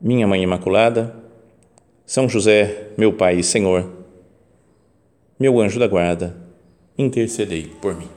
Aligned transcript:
minha 0.00 0.26
Mãe 0.26 0.42
Imaculada, 0.42 1.14
São 2.04 2.28
José, 2.28 2.90
meu 2.96 3.12
Pai 3.12 3.36
e 3.38 3.44
Senhor, 3.44 3.90
meu 5.38 5.60
anjo 5.60 5.78
da 5.78 5.86
guarda, 5.86 6.36
intercedei 6.96 7.66
por 7.80 7.96
mim. 7.96 8.08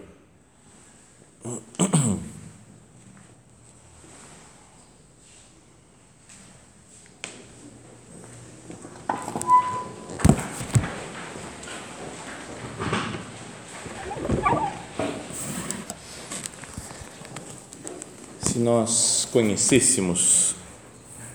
Se 18.42 18.60
nós 18.60 19.28
conhecêssemos 19.32 20.57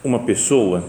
uma 0.04 0.20
pessoa 0.20 0.84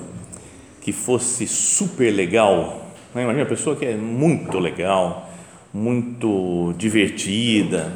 que 0.82 0.92
fosse 0.92 1.48
super 1.48 2.12
legal, 2.12 2.92
né? 3.14 3.24
imagina 3.24 3.44
uma 3.44 3.50
pessoa 3.50 3.76
que 3.76 3.86
é 3.86 3.96
muito 3.96 4.58
legal, 4.60 5.30
muito 5.74 6.74
divertida, 6.78 7.94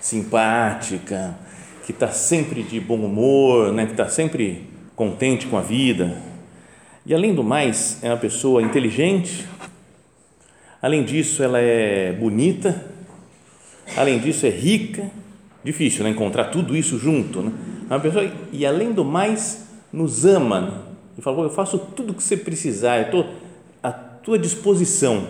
simpática, 0.00 1.36
que 1.84 1.92
está 1.92 2.08
sempre 2.08 2.62
de 2.62 2.80
bom 2.80 2.96
humor, 2.96 3.72
né? 3.72 3.86
que 3.86 3.92
está 3.92 4.08
sempre 4.08 4.64
contente 4.94 5.46
com 5.46 5.56
a 5.56 5.62
vida. 5.62 6.20
E 7.04 7.14
além 7.14 7.32
do 7.32 7.44
mais, 7.44 8.02
é 8.02 8.08
uma 8.08 8.16
pessoa 8.16 8.60
inteligente, 8.60 9.46
além 10.82 11.04
disso, 11.04 11.42
ela 11.42 11.60
é 11.60 12.12
bonita, 12.12 12.86
além 13.96 14.18
disso, 14.18 14.46
é 14.46 14.50
rica. 14.50 15.08
Difícil 15.62 16.04
né? 16.04 16.10
encontrar 16.10 16.46
tudo 16.46 16.76
isso 16.76 16.98
junto. 16.98 17.40
Né? 17.40 17.52
É 17.88 17.94
uma 17.94 18.00
pessoa, 18.00 18.30
e 18.52 18.66
além 18.66 18.92
do 18.92 19.04
mais, 19.04 19.65
nos 19.96 20.26
ama 20.26 20.82
e 21.16 21.22
fala: 21.22 21.42
Eu 21.42 21.50
faço 21.50 21.78
tudo 21.78 22.12
o 22.12 22.14
que 22.14 22.22
você 22.22 22.36
precisar, 22.36 22.98
eu 22.98 23.04
estou 23.04 23.26
à 23.82 23.90
tua 23.90 24.38
disposição. 24.38 25.26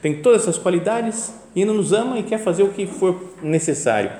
Tem 0.00 0.22
todas 0.22 0.42
essas 0.42 0.56
qualidades 0.56 1.34
e 1.54 1.60
ainda 1.60 1.74
nos 1.74 1.92
ama 1.92 2.18
e 2.18 2.22
quer 2.22 2.38
fazer 2.38 2.62
o 2.62 2.70
que 2.70 2.86
for 2.86 3.34
necessário 3.42 4.10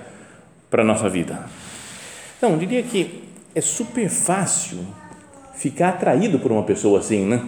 para 0.68 0.82
a 0.82 0.84
nossa 0.84 1.08
vida. 1.08 1.46
Então, 2.36 2.52
eu 2.52 2.58
diria 2.58 2.82
que 2.82 3.24
é 3.54 3.60
super 3.60 4.08
fácil 4.10 4.78
ficar 5.54 5.90
atraído 5.90 6.38
por 6.38 6.52
uma 6.52 6.64
pessoa 6.64 6.98
assim, 6.98 7.24
né? 7.24 7.42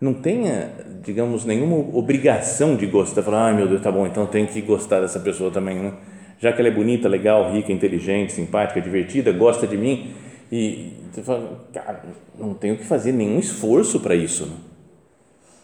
Não 0.00 0.14
tenha, 0.14 0.70
digamos, 1.02 1.44
nenhuma 1.44 1.76
obrigação 1.76 2.76
de 2.76 2.86
gostar. 2.86 3.22
Falar, 3.22 3.48
ai 3.48 3.56
meu 3.56 3.66
Deus, 3.66 3.82
tá 3.82 3.90
bom, 3.90 4.06
então 4.06 4.26
tem 4.26 4.46
que 4.46 4.60
gostar 4.60 5.00
dessa 5.00 5.18
pessoa 5.18 5.50
também, 5.50 5.76
né? 5.76 5.92
Já 6.38 6.52
que 6.52 6.60
ela 6.60 6.68
é 6.68 6.72
bonita, 6.72 7.08
legal, 7.08 7.50
rica, 7.52 7.72
inteligente, 7.72 8.32
simpática, 8.32 8.80
divertida, 8.80 9.32
gosta 9.32 9.66
de 9.66 9.76
mim, 9.76 10.14
e 10.50 10.94
você 11.12 11.22
fala, 11.22 11.66
cara, 11.72 12.02
não 12.38 12.54
tenho 12.54 12.76
que 12.76 12.84
fazer 12.84 13.12
nenhum 13.12 13.38
esforço 13.38 14.00
para 14.00 14.14
isso. 14.14 14.46
Né? 14.46 14.56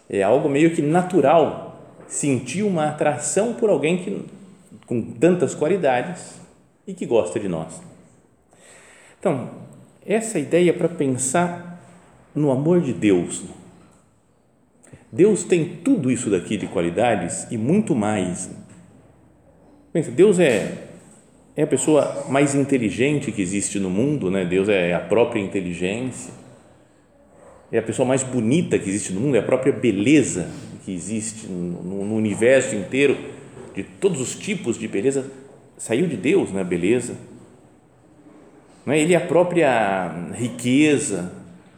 É 0.09 0.23
algo 0.23 0.47
meio 0.47 0.75
que 0.75 0.81
natural 0.81 1.79
sentir 2.07 2.63
uma 2.63 2.89
atração 2.89 3.53
por 3.53 3.69
alguém 3.69 3.97
que, 3.97 4.25
com 4.85 5.01
tantas 5.01 5.55
qualidades 5.55 6.39
e 6.85 6.93
que 6.93 7.05
gosta 7.05 7.39
de 7.39 7.47
nós. 7.47 7.81
Então, 9.19 9.49
essa 10.05 10.37
ideia 10.37 10.69
é 10.69 10.73
para 10.73 10.87
pensar 10.87 11.81
no 12.35 12.51
amor 12.51 12.81
de 12.81 12.93
Deus. 12.93 13.43
Deus 15.11 15.43
tem 15.43 15.77
tudo 15.77 16.11
isso 16.11 16.29
daqui 16.29 16.57
de 16.57 16.67
qualidades 16.67 17.47
e 17.49 17.57
muito 17.57 17.95
mais. 17.95 18.49
Pensa, 19.91 20.11
Deus 20.11 20.39
é 20.39 20.89
é 21.57 21.63
a 21.63 21.67
pessoa 21.67 22.25
mais 22.27 22.53
inteligente 22.53 23.31
que 23.31 23.41
existe 23.41 23.79
no 23.79 23.89
mundo, 23.89 24.29
né? 24.29 24.43
Deus 24.43 24.67
é 24.67 24.93
a 24.93 24.99
própria 24.99 25.39
inteligência. 25.39 26.33
É 27.71 27.77
a 27.77 27.81
pessoa 27.81 28.05
mais 28.05 28.23
bonita 28.23 28.77
que 28.77 28.89
existe 28.89 29.13
no 29.13 29.21
mundo, 29.21 29.35
é 29.35 29.39
a 29.39 29.43
própria 29.43 29.71
beleza 29.71 30.49
que 30.83 30.93
existe 30.93 31.47
no, 31.47 32.05
no 32.05 32.15
universo 32.15 32.75
inteiro, 32.75 33.17
de 33.73 33.83
todos 33.83 34.21
os 34.21 34.35
tipos 34.35 34.77
de 34.77 34.87
beleza, 34.87 35.29
saiu 35.77 36.07
de 36.07 36.15
Deus, 36.15 36.51
né? 36.51 36.63
Beleza. 36.63 37.15
é? 38.87 38.99
Ele 38.99 39.13
é 39.13 39.17
a 39.17 39.25
própria 39.25 40.31
riqueza, 40.33 41.31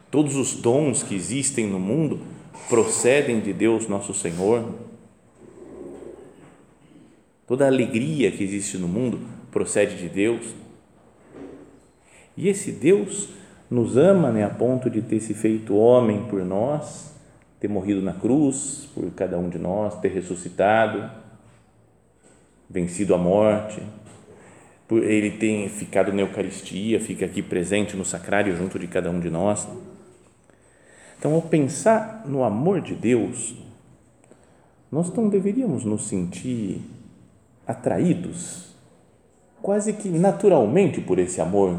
todos 0.10 0.36
os 0.36 0.56
dons 0.56 1.04
que 1.04 1.16
existem 1.16 1.68
no 1.68 1.80
mundo 1.80 2.20
procedem 2.68 3.40
de 3.40 3.54
Deus, 3.54 3.88
nosso 3.88 4.14
Senhor. 4.14 4.66
Toda 7.46 7.64
a 7.64 7.68
alegria 7.68 8.30
que 8.32 8.44
existe 8.44 8.78
no 8.78 8.88
mundo 8.88 9.37
procede 9.52 9.96
de 9.96 10.10
Deus. 10.10 10.56
E 12.36 12.48
esse 12.48 12.72
Deus 12.72 13.30
nos 13.70 13.98
ama 13.98 14.32
né, 14.32 14.44
a 14.44 14.50
ponto 14.50 14.90
de 14.90 15.02
ter 15.02 15.20
se 15.20 15.34
feito 15.34 15.76
homem 15.76 16.26
por 16.26 16.44
nós, 16.46 17.14
ter 17.60 17.68
morrido 17.68 18.02
na 18.02 18.14
cruz 18.14 18.88
por 18.94 19.10
cada 19.12 19.38
um 19.38 19.50
de 19.50 19.58
nós, 19.58 20.00
ter 20.00 20.10
ressuscitado, 20.10 21.10
vencido 22.70 23.14
a 23.14 23.18
morte. 23.18 23.82
Ele 24.90 25.32
tem 25.32 25.68
ficado 25.68 26.14
na 26.14 26.22
Eucaristia, 26.22 27.00
fica 27.00 27.26
aqui 27.26 27.42
presente 27.42 27.98
no 27.98 28.06
sacrário 28.06 28.56
junto 28.56 28.80
de 28.80 28.88
cada 28.88 29.10
um 29.10 29.20
de 29.20 29.30
nós. 29.30 29.68
Então, 31.20 31.34
ao 31.34 31.42
pensar 31.42 32.24
no 32.26 32.44
amor 32.44 32.80
de 32.80 32.94
Deus, 32.94 33.56
nós 34.92 35.12
não 35.14 35.28
deveríamos 35.28 35.84
nos 35.84 36.08
sentir 36.08 36.82
atraídos 37.66 38.67
quase 39.68 39.92
que 39.92 40.08
naturalmente 40.08 41.02
por 41.02 41.20
esse 41.20 41.42
amor, 41.42 41.78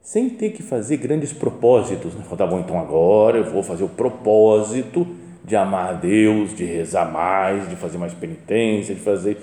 sem 0.00 0.30
ter 0.30 0.50
que 0.50 0.62
fazer 0.62 0.98
grandes 0.98 1.32
propósitos. 1.32 2.14
Né? 2.14 2.24
Tá 2.38 2.46
bom, 2.46 2.60
então 2.60 2.78
agora 2.78 3.38
eu 3.38 3.50
vou 3.50 3.64
fazer 3.64 3.82
o 3.82 3.88
propósito 3.88 5.04
de 5.44 5.56
amar 5.56 5.88
a 5.88 5.92
Deus, 5.94 6.54
de 6.54 6.64
rezar 6.64 7.10
mais, 7.10 7.68
de 7.68 7.74
fazer 7.74 7.98
mais 7.98 8.14
penitência, 8.14 8.94
de 8.94 9.00
fazer, 9.00 9.38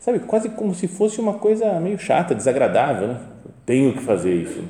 sabe, 0.00 0.20
quase 0.20 0.48
como 0.48 0.74
se 0.74 0.88
fosse 0.88 1.20
uma 1.20 1.34
coisa 1.34 1.78
meio 1.78 1.98
chata, 1.98 2.34
desagradável, 2.34 3.08
né? 3.08 3.20
Tenho 3.66 3.92
que 3.92 4.00
fazer 4.00 4.34
isso. 4.34 4.64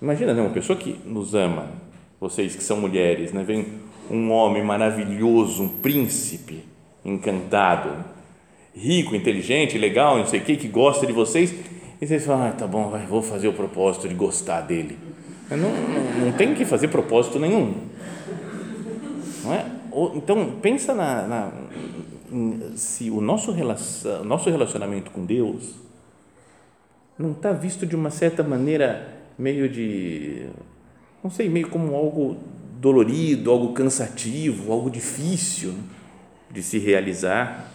Imagina, 0.00 0.32
né, 0.32 0.40
uma 0.40 0.54
pessoa 0.54 0.78
que 0.78 0.98
nos 1.04 1.34
ama, 1.34 1.68
vocês 2.18 2.56
que 2.56 2.62
são 2.62 2.80
mulheres, 2.80 3.34
né, 3.34 3.44
vem 3.44 3.66
um 4.10 4.32
homem 4.32 4.64
maravilhoso, 4.64 5.62
um 5.62 5.68
príncipe 5.68 6.64
encantado, 7.04 8.13
rico, 8.74 9.14
inteligente, 9.14 9.78
legal, 9.78 10.18
não 10.18 10.26
sei 10.26 10.40
o 10.40 10.42
que, 10.42 10.56
que 10.56 10.68
gosta 10.68 11.06
de 11.06 11.12
vocês, 11.12 11.54
e 12.00 12.06
vocês 12.06 12.24
falam, 12.26 12.48
ah, 12.48 12.52
tá 12.52 12.66
bom, 12.66 12.88
vai, 12.88 13.06
vou 13.06 13.22
fazer 13.22 13.48
o 13.48 13.52
propósito 13.52 14.08
de 14.08 14.14
gostar 14.14 14.62
dele. 14.62 14.98
Não, 15.50 15.58
não, 15.58 16.26
não 16.26 16.32
tem 16.32 16.54
que 16.54 16.64
fazer 16.64 16.88
propósito 16.88 17.38
nenhum. 17.38 17.74
Não 19.44 19.54
é? 19.54 19.66
Então, 20.16 20.56
pensa 20.60 20.92
na, 20.92 21.26
na 21.26 21.52
se 22.74 23.10
o 23.10 23.20
nosso, 23.20 23.52
relação, 23.52 24.24
nosso 24.24 24.50
relacionamento 24.50 25.10
com 25.10 25.24
Deus 25.24 25.74
não 27.16 27.30
está 27.30 27.52
visto 27.52 27.86
de 27.86 27.94
uma 27.94 28.10
certa 28.10 28.42
maneira 28.42 29.16
meio 29.38 29.68
de, 29.68 30.46
não 31.22 31.30
sei, 31.30 31.48
meio 31.48 31.68
como 31.68 31.94
algo 31.94 32.36
dolorido, 32.80 33.50
algo 33.50 33.72
cansativo, 33.72 34.72
algo 34.72 34.90
difícil 34.90 35.74
de 36.50 36.62
se 36.62 36.78
realizar 36.78 37.70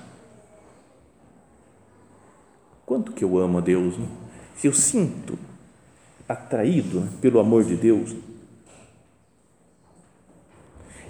Quanto 2.90 3.12
que 3.12 3.24
eu 3.24 3.38
amo 3.38 3.60
a 3.60 3.62
Deus, 3.62 3.96
né? 4.00 4.08
se 4.56 4.66
eu 4.66 4.74
sinto 4.74 5.38
atraído 6.28 7.08
pelo 7.22 7.40
amor 7.40 7.64
de 7.64 7.76
Deus, 7.76 8.16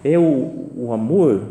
é 0.03 0.19
o, 0.19 0.71
o 0.75 0.91
amor 0.91 1.41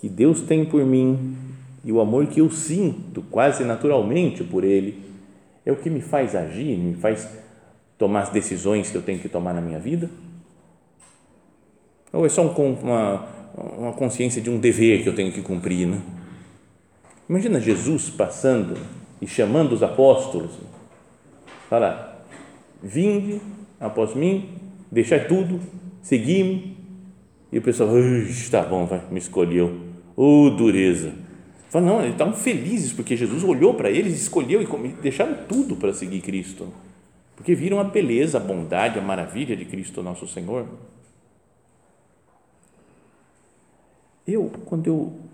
que 0.00 0.08
Deus 0.08 0.40
tem 0.40 0.64
por 0.64 0.84
mim 0.84 1.36
e 1.84 1.92
o 1.92 2.00
amor 2.00 2.26
que 2.26 2.40
eu 2.40 2.50
sinto 2.50 3.22
quase 3.30 3.62
naturalmente 3.62 4.42
por 4.42 4.64
Ele 4.64 5.00
é 5.64 5.70
o 5.70 5.76
que 5.76 5.88
me 5.88 6.00
faz 6.00 6.34
agir, 6.34 6.76
me 6.76 6.94
faz 6.94 7.28
tomar 7.96 8.22
as 8.22 8.30
decisões 8.30 8.90
que 8.90 8.96
eu 8.96 9.02
tenho 9.02 9.20
que 9.20 9.28
tomar 9.28 9.54
na 9.54 9.60
minha 9.60 9.78
vida? 9.78 10.10
Ou 12.12 12.26
é 12.26 12.28
só 12.28 12.42
um, 12.42 12.72
uma, 12.72 13.28
uma 13.78 13.92
consciência 13.92 14.42
de 14.42 14.50
um 14.50 14.58
dever 14.58 15.04
que 15.04 15.08
eu 15.08 15.14
tenho 15.14 15.30
que 15.30 15.42
cumprir, 15.42 15.86
né? 15.86 16.02
Imagina 17.30 17.60
Jesus 17.60 18.10
passando 18.10 18.76
e 19.22 19.26
chamando 19.28 19.72
os 19.72 19.84
apóstolos. 19.84 20.50
Fala, 21.68 22.26
Vinde 22.82 23.40
após 23.78 24.16
mim, 24.16 24.58
deixai 24.90 25.28
tudo, 25.28 25.60
segui-me. 26.02 26.76
E 27.52 27.58
o 27.58 27.62
pessoal, 27.62 27.96
está 27.98 28.62
bom, 28.62 28.84
vai, 28.84 29.04
me 29.12 29.20
escolheu. 29.20 29.78
Ô 30.16 30.46
oh, 30.46 30.50
dureza. 30.50 31.12
Fala, 31.68 31.86
não, 31.86 32.00
eles 32.00 32.14
estavam 32.14 32.34
felizes 32.34 32.92
porque 32.92 33.16
Jesus 33.16 33.44
olhou 33.44 33.74
para 33.74 33.88
eles, 33.88 34.20
escolheu 34.20 34.60
e 34.60 34.88
deixaram 35.00 35.46
tudo 35.46 35.76
para 35.76 35.92
seguir 35.92 36.22
Cristo. 36.22 36.66
Porque 37.36 37.54
viram 37.54 37.78
a 37.78 37.84
beleza, 37.84 38.38
a 38.38 38.40
bondade, 38.40 38.98
a 38.98 39.02
maravilha 39.02 39.56
de 39.56 39.64
Cristo 39.64 40.02
nosso 40.02 40.26
Senhor. 40.26 40.66
Eu, 44.26 44.50
quando 44.64 44.88
eu 44.88 45.29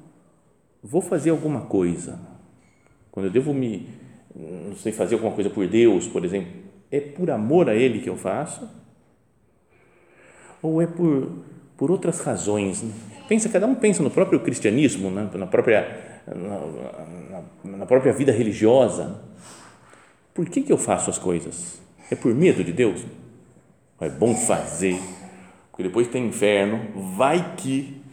vou 0.86 1.00
fazer 1.00 1.30
alguma 1.30 1.62
coisa, 1.62 2.18
quando 3.10 3.26
eu 3.26 3.32
devo 3.32 3.52
me, 3.52 3.88
não 4.34 4.76
sei, 4.76 4.92
fazer 4.92 5.16
alguma 5.16 5.32
coisa 5.32 5.50
por 5.50 5.66
Deus, 5.66 6.06
por 6.06 6.24
exemplo, 6.24 6.52
é 6.90 7.00
por 7.00 7.28
amor 7.30 7.68
a 7.68 7.74
Ele 7.74 8.00
que 8.00 8.08
eu 8.08 8.16
faço? 8.16 8.68
Ou 10.62 10.80
é 10.80 10.86
por, 10.86 11.44
por 11.76 11.90
outras 11.90 12.20
razões? 12.20 12.84
Pensa, 13.28 13.48
cada 13.48 13.66
um 13.66 13.74
pensa 13.74 14.02
no 14.02 14.10
próprio 14.10 14.38
cristianismo, 14.40 15.10
né? 15.10 15.28
na, 15.34 15.46
própria, 15.46 16.22
na, 16.26 17.42
na, 17.64 17.78
na 17.78 17.86
própria 17.86 18.12
vida 18.12 18.30
religiosa. 18.30 19.20
Por 20.32 20.48
que, 20.48 20.62
que 20.62 20.72
eu 20.72 20.78
faço 20.78 21.10
as 21.10 21.18
coisas? 21.18 21.80
É 22.10 22.14
por 22.14 22.32
medo 22.32 22.62
de 22.62 22.72
Deus? 22.72 23.04
É 24.00 24.08
bom 24.08 24.34
fazer, 24.34 25.00
porque 25.70 25.82
depois 25.82 26.06
tem 26.06 26.26
inferno, 26.26 27.14
vai 27.16 27.56
que 27.56 28.05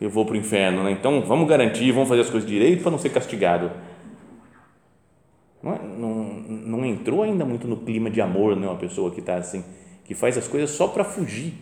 eu 0.00 0.08
vou 0.08 0.24
para 0.24 0.34
o 0.34 0.36
inferno, 0.36 0.82
né? 0.82 0.92
então 0.92 1.20
vamos 1.22 1.46
garantir, 1.48 1.92
vamos 1.92 2.08
fazer 2.08 2.22
as 2.22 2.30
coisas 2.30 2.48
direito 2.48 2.82
para 2.82 2.90
não 2.90 2.98
ser 2.98 3.10
castigado. 3.10 3.70
Não, 5.62 5.74
é, 5.74 5.78
não, 5.78 6.24
não, 6.24 6.84
entrou 6.86 7.22
ainda 7.22 7.44
muito 7.44 7.68
no 7.68 7.76
clima 7.76 8.10
de 8.10 8.20
amor, 8.20 8.56
né? 8.56 8.66
Uma 8.66 8.78
pessoa 8.78 9.10
que 9.10 9.20
está 9.20 9.36
assim, 9.36 9.62
que 10.04 10.14
faz 10.14 10.38
as 10.38 10.48
coisas 10.48 10.70
só 10.70 10.88
para 10.88 11.04
fugir 11.04 11.52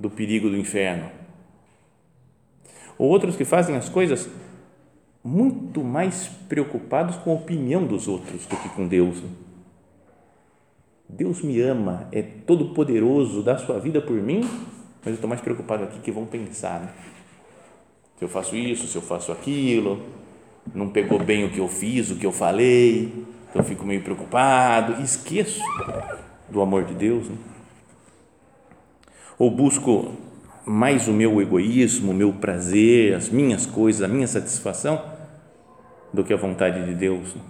do 0.00 0.08
perigo 0.08 0.48
do 0.48 0.56
inferno. 0.56 1.10
Ou 2.96 3.10
outros 3.10 3.36
que 3.36 3.44
fazem 3.44 3.76
as 3.76 3.90
coisas 3.90 4.28
muito 5.22 5.82
mais 5.82 6.28
preocupados 6.48 7.16
com 7.16 7.32
a 7.32 7.34
opinião 7.34 7.84
dos 7.84 8.08
outros 8.08 8.46
do 8.46 8.56
que 8.56 8.68
com 8.70 8.86
Deus. 8.86 9.22
Deus 11.08 11.42
me 11.42 11.60
ama, 11.60 12.08
é 12.10 12.22
todo 12.22 12.72
poderoso, 12.72 13.42
dá 13.42 13.58
sua 13.58 13.78
vida 13.78 14.00
por 14.00 14.16
mim, 14.16 14.40
mas 15.00 15.08
eu 15.08 15.14
estou 15.14 15.28
mais 15.28 15.40
preocupado 15.40 15.84
aqui 15.84 15.98
que 16.00 16.10
vão 16.10 16.24
pensar. 16.24 16.80
Né? 16.80 16.88
Se 18.18 18.24
eu 18.24 18.28
faço 18.28 18.56
isso, 18.56 18.86
se 18.86 18.96
eu 18.96 19.02
faço 19.02 19.30
aquilo, 19.30 20.02
não 20.74 20.88
pegou 20.88 21.18
bem 21.18 21.44
o 21.44 21.50
que 21.50 21.58
eu 21.58 21.68
fiz, 21.68 22.10
o 22.10 22.16
que 22.16 22.26
eu 22.26 22.32
falei, 22.32 23.12
então 23.48 23.60
eu 23.60 23.64
fico 23.64 23.84
meio 23.84 24.02
preocupado 24.02 25.02
esqueço 25.02 25.62
do 26.48 26.60
amor 26.60 26.84
de 26.84 26.94
Deus. 26.94 27.28
Né? 27.28 27.36
Ou 29.38 29.50
busco 29.50 30.14
mais 30.64 31.06
o 31.08 31.12
meu 31.12 31.40
egoísmo, 31.40 32.10
o 32.10 32.14
meu 32.14 32.32
prazer, 32.32 33.14
as 33.14 33.28
minhas 33.28 33.66
coisas, 33.66 34.02
a 34.02 34.08
minha 34.08 34.26
satisfação, 34.26 35.02
do 36.12 36.24
que 36.24 36.32
a 36.32 36.36
vontade 36.36 36.84
de 36.84 36.94
Deus. 36.94 37.34
Né? 37.34 37.42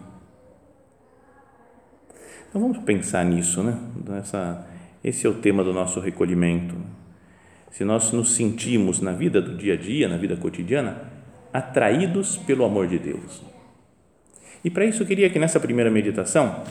Então 2.48 2.60
vamos 2.60 2.78
pensar 2.78 3.24
nisso, 3.24 3.62
né? 3.62 3.78
Nessa, 4.08 4.66
esse 5.04 5.26
é 5.26 5.30
o 5.30 5.34
tema 5.34 5.62
do 5.62 5.72
nosso 5.72 6.00
recolhimento. 6.00 6.74
Se 7.70 7.84
nós 7.84 8.12
nos 8.12 8.34
sentimos 8.34 9.00
na 9.00 9.12
vida 9.12 9.40
do 9.40 9.54
dia 9.56 9.74
a 9.74 9.76
dia, 9.76 10.08
na 10.08 10.16
vida 10.16 10.36
cotidiana, 10.36 11.02
atraídos 11.52 12.36
pelo 12.36 12.64
amor 12.64 12.86
de 12.86 12.98
Deus. 12.98 13.42
E 14.64 14.70
para 14.70 14.84
isso 14.84 15.02
eu 15.02 15.06
queria 15.06 15.30
que 15.30 15.38
nessa 15.38 15.60
primeira 15.60 15.90
meditação 15.90 16.62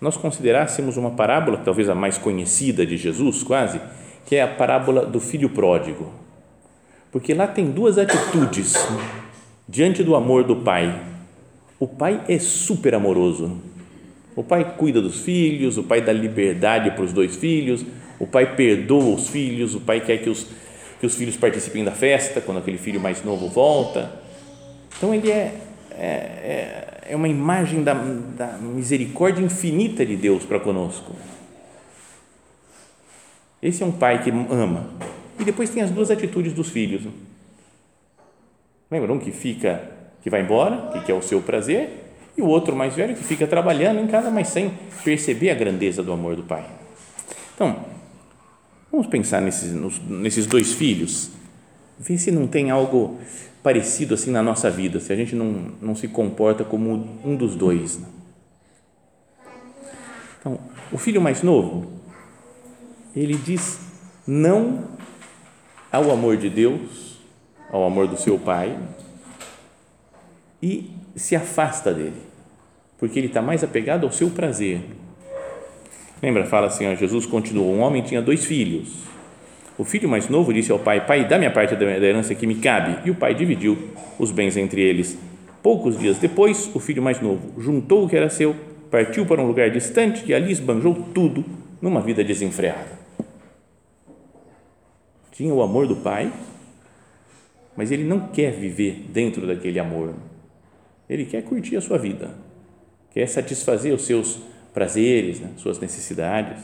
nós 0.00 0.16
considerássemos 0.16 0.96
uma 0.96 1.12
parábola, 1.12 1.58
talvez 1.58 1.88
a 1.88 1.94
mais 1.94 2.18
conhecida 2.18 2.84
de 2.84 2.96
Jesus, 2.96 3.42
quase, 3.42 3.80
que 4.26 4.34
é 4.34 4.42
a 4.42 4.48
parábola 4.48 5.06
do 5.06 5.20
filho 5.20 5.48
pródigo. 5.50 6.12
Porque 7.12 7.32
lá 7.32 7.46
tem 7.46 7.70
duas 7.70 7.98
atitudes 7.98 8.74
diante 9.68 10.02
do 10.02 10.16
amor 10.16 10.44
do 10.44 10.56
pai. 10.56 11.02
O 11.78 11.86
pai 11.86 12.24
é 12.28 12.38
super 12.38 12.94
amoroso. 12.94 13.60
O 14.34 14.42
pai 14.42 14.74
cuida 14.76 15.00
dos 15.00 15.20
filhos, 15.20 15.78
o 15.78 15.82
pai 15.82 16.00
dá 16.00 16.12
liberdade 16.12 16.90
para 16.92 17.04
os 17.04 17.12
dois 17.12 17.36
filhos, 17.36 17.84
o 18.18 18.26
pai 18.26 18.54
perdoa 18.54 19.14
os 19.14 19.28
filhos, 19.28 19.74
o 19.74 19.80
pai 19.80 20.00
quer 20.00 20.18
que 20.18 20.30
os 20.30 20.46
que 21.02 21.06
os 21.06 21.16
filhos 21.16 21.36
participem 21.36 21.82
da 21.82 21.90
festa 21.90 22.40
quando 22.40 22.58
aquele 22.58 22.78
filho 22.78 23.00
mais 23.00 23.24
novo 23.24 23.48
volta. 23.48 24.22
Então 24.96 25.12
ele 25.12 25.32
é, 25.32 25.52
é, 25.90 26.06
é, 26.06 26.98
é 27.08 27.16
uma 27.16 27.26
imagem 27.26 27.82
da, 27.82 27.92
da 27.92 28.56
misericórdia 28.58 29.42
infinita 29.42 30.06
de 30.06 30.14
Deus 30.14 30.44
para 30.44 30.60
conosco. 30.60 31.12
Esse 33.60 33.82
é 33.82 33.86
um 33.86 33.90
pai 33.90 34.22
que 34.22 34.30
ama. 34.30 34.90
E 35.40 35.44
depois 35.44 35.70
tem 35.70 35.82
as 35.82 35.90
duas 35.90 36.08
atitudes 36.08 36.52
dos 36.52 36.68
filhos. 36.68 37.02
Lembra 38.88 39.12
um 39.12 39.18
que 39.18 39.32
fica, 39.32 39.82
que 40.22 40.30
vai 40.30 40.42
embora, 40.42 40.92
que 40.92 41.00
quer 41.00 41.14
o 41.14 41.22
seu 41.22 41.42
prazer, 41.42 41.90
e 42.38 42.42
o 42.42 42.46
outro 42.46 42.76
mais 42.76 42.94
velho 42.94 43.16
que 43.16 43.24
fica 43.24 43.44
trabalhando 43.44 43.98
em 43.98 44.06
casa, 44.06 44.30
mas 44.30 44.46
sem 44.46 44.72
perceber 45.02 45.50
a 45.50 45.54
grandeza 45.54 46.00
do 46.00 46.12
amor 46.12 46.36
do 46.36 46.44
pai. 46.44 46.64
Então, 47.56 47.91
Vamos 48.92 49.06
pensar 49.06 49.40
nesses, 49.40 49.72
nesses 50.06 50.44
dois 50.44 50.74
filhos, 50.74 51.30
ver 51.98 52.18
se 52.18 52.30
não 52.30 52.46
tem 52.46 52.70
algo 52.70 53.18
parecido 53.62 54.12
assim 54.12 54.30
na 54.30 54.42
nossa 54.42 54.70
vida, 54.70 55.00
se 55.00 55.10
a 55.10 55.16
gente 55.16 55.34
não, 55.34 55.72
não 55.80 55.96
se 55.96 56.06
comporta 56.08 56.62
como 56.62 57.18
um 57.24 57.34
dos 57.34 57.56
dois. 57.56 57.98
Né? 57.98 58.06
Então, 60.38 60.58
o 60.92 60.98
filho 60.98 61.22
mais 61.22 61.42
novo, 61.42 61.90
ele 63.16 63.34
diz 63.34 63.80
não 64.26 64.88
ao 65.90 66.10
amor 66.10 66.36
de 66.36 66.50
Deus, 66.50 67.18
ao 67.70 67.84
amor 67.84 68.06
do 68.06 68.18
seu 68.18 68.38
pai, 68.38 68.78
e 70.62 70.90
se 71.16 71.34
afasta 71.34 71.94
dele, 71.94 72.20
porque 72.98 73.18
ele 73.18 73.28
está 73.28 73.40
mais 73.40 73.64
apegado 73.64 74.04
ao 74.04 74.12
seu 74.12 74.28
prazer, 74.28 74.84
Lembra? 76.22 76.46
Fala 76.46 76.68
assim: 76.68 76.86
ó, 76.86 76.94
Jesus 76.94 77.26
continuou: 77.26 77.74
Um 77.74 77.80
homem 77.80 78.02
tinha 78.02 78.22
dois 78.22 78.44
filhos. 78.44 79.02
O 79.76 79.84
filho 79.84 80.08
mais 80.08 80.28
novo 80.28 80.52
disse 80.54 80.70
ao 80.70 80.78
pai: 80.78 81.04
Pai, 81.04 81.26
dá 81.26 81.36
minha 81.36 81.50
parte 81.50 81.74
da 81.74 81.84
herança 81.84 82.34
que 82.34 82.46
me 82.46 82.54
cabe. 82.54 82.96
E 83.04 83.10
o 83.10 83.14
pai 83.16 83.34
dividiu 83.34 83.76
os 84.18 84.30
bens 84.30 84.56
entre 84.56 84.80
eles. 84.80 85.18
Poucos 85.62 85.98
dias 85.98 86.18
depois, 86.18 86.70
o 86.74 86.78
filho 86.78 87.02
mais 87.02 87.20
novo 87.20 87.60
juntou 87.60 88.04
o 88.04 88.08
que 88.08 88.16
era 88.16 88.30
seu, 88.30 88.54
partiu 88.90 89.26
para 89.26 89.40
um 89.40 89.46
lugar 89.46 89.70
distante 89.70 90.24
e 90.26 90.34
ali 90.34 90.52
esbanjou 90.52 90.94
tudo 91.12 91.44
numa 91.80 92.00
vida 92.00 92.22
desenfreada. 92.22 93.00
Tinha 95.32 95.52
o 95.52 95.62
amor 95.62 95.86
do 95.86 95.96
pai, 95.96 96.32
mas 97.76 97.90
ele 97.90 98.04
não 98.04 98.28
quer 98.28 98.52
viver 98.52 99.06
dentro 99.08 99.46
daquele 99.46 99.78
amor. 99.78 100.14
Ele 101.08 101.24
quer 101.24 101.42
curtir 101.42 101.76
a 101.76 101.80
sua 101.80 101.96
vida, 101.96 102.30
quer 103.12 103.26
satisfazer 103.26 103.94
os 103.94 104.04
seus 104.04 104.40
prazeres, 104.72 105.40
né? 105.40 105.50
suas 105.56 105.78
necessidades. 105.78 106.62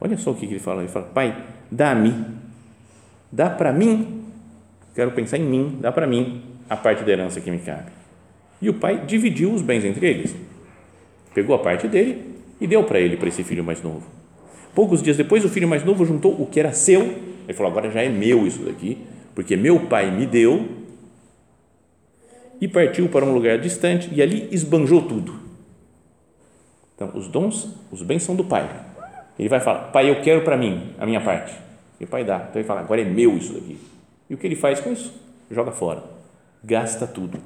Olha 0.00 0.16
só 0.16 0.30
o 0.30 0.34
que 0.34 0.46
ele 0.46 0.58
fala: 0.58 0.82
ele 0.82 0.90
fala, 0.90 1.06
Pai, 1.06 1.44
dá-me, 1.70 2.14
dá 3.30 3.50
para 3.50 3.72
mim, 3.72 4.24
quero 4.94 5.12
pensar 5.12 5.38
em 5.38 5.44
mim, 5.44 5.78
dá 5.80 5.92
para 5.92 6.06
mim 6.06 6.42
a 6.68 6.76
parte 6.76 7.04
da 7.04 7.12
herança 7.12 7.40
que 7.40 7.50
me 7.50 7.58
cabe. 7.58 7.90
E 8.60 8.70
o 8.70 8.74
pai 8.74 9.04
dividiu 9.06 9.52
os 9.52 9.62
bens 9.62 9.84
entre 9.84 10.06
eles, 10.06 10.34
pegou 11.34 11.54
a 11.54 11.58
parte 11.58 11.86
dele 11.86 12.36
e 12.60 12.66
deu 12.66 12.84
para 12.84 12.98
ele, 12.98 13.16
para 13.16 13.28
esse 13.28 13.44
filho 13.44 13.62
mais 13.62 13.82
novo. 13.82 14.06
Poucos 14.74 15.02
dias 15.02 15.16
depois, 15.16 15.44
o 15.44 15.48
filho 15.48 15.68
mais 15.68 15.84
novo 15.84 16.04
juntou 16.04 16.40
o 16.40 16.46
que 16.46 16.58
era 16.58 16.72
seu, 16.72 17.02
ele 17.02 17.52
falou: 17.54 17.70
agora 17.70 17.90
já 17.90 18.02
é 18.02 18.08
meu 18.08 18.46
isso 18.46 18.62
daqui, 18.62 18.98
porque 19.34 19.56
meu 19.56 19.80
pai 19.80 20.10
me 20.10 20.26
deu, 20.26 20.66
e 22.58 22.66
partiu 22.66 23.08
para 23.08 23.24
um 23.24 23.34
lugar 23.34 23.58
distante 23.58 24.08
e 24.10 24.22
ali 24.22 24.48
esbanjou 24.50 25.02
tudo 25.02 25.45
então, 26.96 27.10
os 27.14 27.28
dons, 27.28 27.68
os 27.92 28.02
bens 28.02 28.22
são 28.22 28.34
do 28.34 28.44
pai. 28.44 28.68
Ele 29.38 29.50
vai 29.50 29.60
falar, 29.60 29.90
pai, 29.90 30.08
eu 30.08 30.22
quero 30.22 30.42
para 30.42 30.56
mim 30.56 30.94
a 30.98 31.04
minha 31.04 31.20
parte. 31.20 31.54
E 32.00 32.04
o 32.04 32.06
pai 32.06 32.24
dá. 32.24 32.36
Então 32.36 32.60
ele 32.60 32.64
fala, 32.64 32.80
agora 32.80 33.02
é 33.02 33.04
meu 33.04 33.36
isso 33.36 33.52
daqui. 33.52 33.78
E 34.28 34.34
o 34.34 34.38
que 34.38 34.46
ele 34.46 34.56
faz 34.56 34.80
com 34.80 34.90
isso? 34.90 35.14
Joga 35.50 35.72
fora. 35.72 36.02
Gasta 36.64 37.06
tudo. 37.06 37.38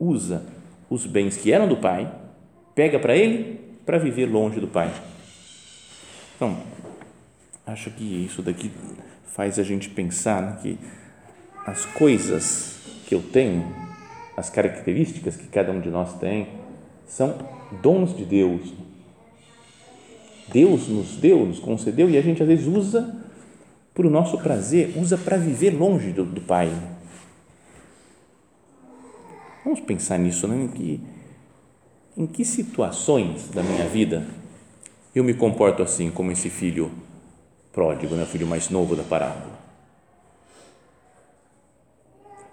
Usa 0.00 0.44
os 0.88 1.04
bens 1.06 1.36
que 1.36 1.52
eram 1.52 1.68
do 1.68 1.76
pai, 1.76 2.10
pega 2.74 2.98
para 2.98 3.14
ele 3.14 3.60
para 3.84 3.98
viver 3.98 4.26
longe 4.26 4.58
do 4.58 4.66
pai. 4.66 4.90
Então, 6.36 6.56
acho 7.66 7.90
que 7.90 8.24
isso 8.24 8.40
daqui 8.40 8.72
faz 9.26 9.58
a 9.58 9.62
gente 9.62 9.90
pensar 9.90 10.42
né, 10.42 10.58
que 10.62 10.78
as 11.66 11.84
coisas 11.84 12.78
que 13.06 13.14
eu 13.14 13.22
tenho, 13.22 13.74
as 14.36 14.48
características 14.48 15.36
que 15.36 15.46
cada 15.48 15.70
um 15.70 15.80
de 15.80 15.90
nós 15.90 16.14
tem, 16.18 16.63
são 17.06 17.36
dons 17.82 18.16
de 18.16 18.24
Deus. 18.24 18.72
Deus 20.52 20.88
nos 20.88 21.16
deu, 21.16 21.44
nos 21.46 21.58
concedeu 21.58 22.08
e 22.10 22.18
a 22.18 22.22
gente 22.22 22.42
às 22.42 22.48
vezes 22.48 22.66
usa 22.66 23.22
para 23.94 24.06
o 24.06 24.10
nosso 24.10 24.38
prazer, 24.38 24.92
usa 24.96 25.16
para 25.16 25.36
viver 25.36 25.70
longe 25.70 26.10
do, 26.12 26.24
do 26.24 26.40
Pai. 26.40 26.70
Vamos 29.64 29.80
pensar 29.80 30.18
nisso, 30.18 30.46
né? 30.46 30.68
que, 30.74 31.00
em 32.16 32.26
que 32.26 32.44
situações 32.44 33.48
da 33.48 33.62
minha 33.62 33.86
vida 33.86 34.26
eu 35.14 35.24
me 35.24 35.32
comporto 35.32 35.82
assim, 35.82 36.10
como 36.10 36.32
esse 36.32 36.50
filho 36.50 36.90
pródigo, 37.72 38.14
né? 38.14 38.24
o 38.24 38.26
filho 38.26 38.46
mais 38.46 38.68
novo 38.68 38.94
da 38.94 39.02
parábola? 39.02 39.54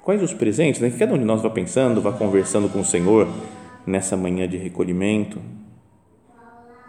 Quais 0.04 0.24
os 0.24 0.34
presentes 0.34 0.82
né, 0.82 0.90
cada 0.90 1.14
um 1.14 1.18
de 1.18 1.26
nós 1.26 1.42
vai 1.42 1.52
pensando, 1.52 2.02
vai 2.02 2.18
conversando 2.18 2.70
com 2.70 2.80
o 2.80 2.86
Senhor 2.86 3.28
nessa 3.86 4.16
manhã 4.16 4.48
de 4.48 4.58
recolhimento? 4.58 5.42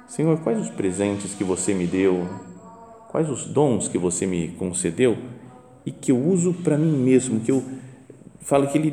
Senhor, 0.06 0.38
quais 0.40 0.60
os 0.60 0.68
presentes 0.68 1.34
que 1.34 1.42
você 1.42 1.72
me 1.72 1.86
deu? 1.86 2.28
Quais 3.10 3.30
os 3.30 3.46
dons 3.46 3.88
que 3.88 3.98
você 3.98 4.26
me 4.26 4.48
concedeu 4.48 5.16
e 5.86 5.90
que 5.90 6.12
eu 6.12 6.18
uso 6.18 6.52
para 6.52 6.76
mim 6.76 6.96
mesmo? 6.96 7.40
Que 7.40 7.50
eu 7.50 7.62
falo 8.40 8.66
que 8.66 8.76
ele 8.76 8.92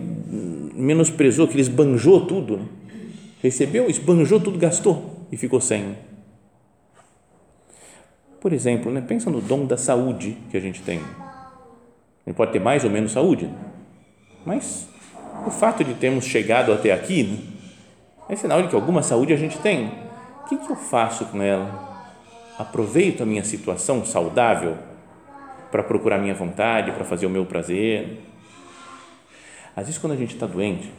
menosprezou, 0.74 1.48
que 1.48 1.53
ele 1.53 1.62
esbanjou 1.62 2.25
tudo. 2.25 2.58
Né? 2.58 2.65
Recebeu, 3.41 3.89
esbanjou 3.89 4.39
tudo, 4.39 4.58
gastou 4.58 5.27
e 5.32 5.38
ficou 5.38 5.60
sem. 5.60 5.96
Por 8.39 8.53
exemplo, 8.53 8.91
né, 8.91 9.01
pensa 9.01 9.29
no 9.29 9.41
dom 9.41 9.65
da 9.65 9.75
saúde 9.75 10.38
que 10.50 10.56
a 10.56 10.60
gente 10.60 10.82
tem. 10.82 11.01
Ele 12.25 12.34
pode 12.34 12.51
ter 12.51 12.60
mais 12.60 12.84
ou 12.84 12.89
menos 12.89 13.12
saúde, 13.12 13.50
mas 14.46 14.88
o 15.46 15.51
fato 15.51 15.84
de 15.84 15.94
termos 15.96 16.25
chegado 16.25 16.72
até 16.72 16.91
aqui 16.91 17.24
né, 17.24 17.38
é 18.29 18.36
sinal 18.36 18.62
de 18.62 18.69
que 18.69 18.75
alguma 18.75 19.01
saúde 19.01 19.33
a 19.33 19.38
gente 19.38 19.57
tem 19.57 19.91
que, 20.50 20.57
que 20.57 20.71
eu 20.71 20.75
faço 20.75 21.25
com 21.25 21.41
ela? 21.41 21.88
Aproveito 22.57 23.21
a 23.21 23.25
minha 23.25 23.43
situação 23.43 24.03
saudável 24.03 24.77
para 25.71 25.83
procurar 25.83 26.17
minha 26.17 26.33
vontade, 26.33 26.91
para 26.91 27.05
fazer 27.05 27.27
o 27.27 27.29
meu 27.29 27.45
prazer? 27.45 28.19
Às 29.75 29.86
vezes, 29.86 30.01
quando 30.01 30.13
a 30.13 30.15
gente 30.15 30.33
está 30.33 30.48
doente, 30.48 30.91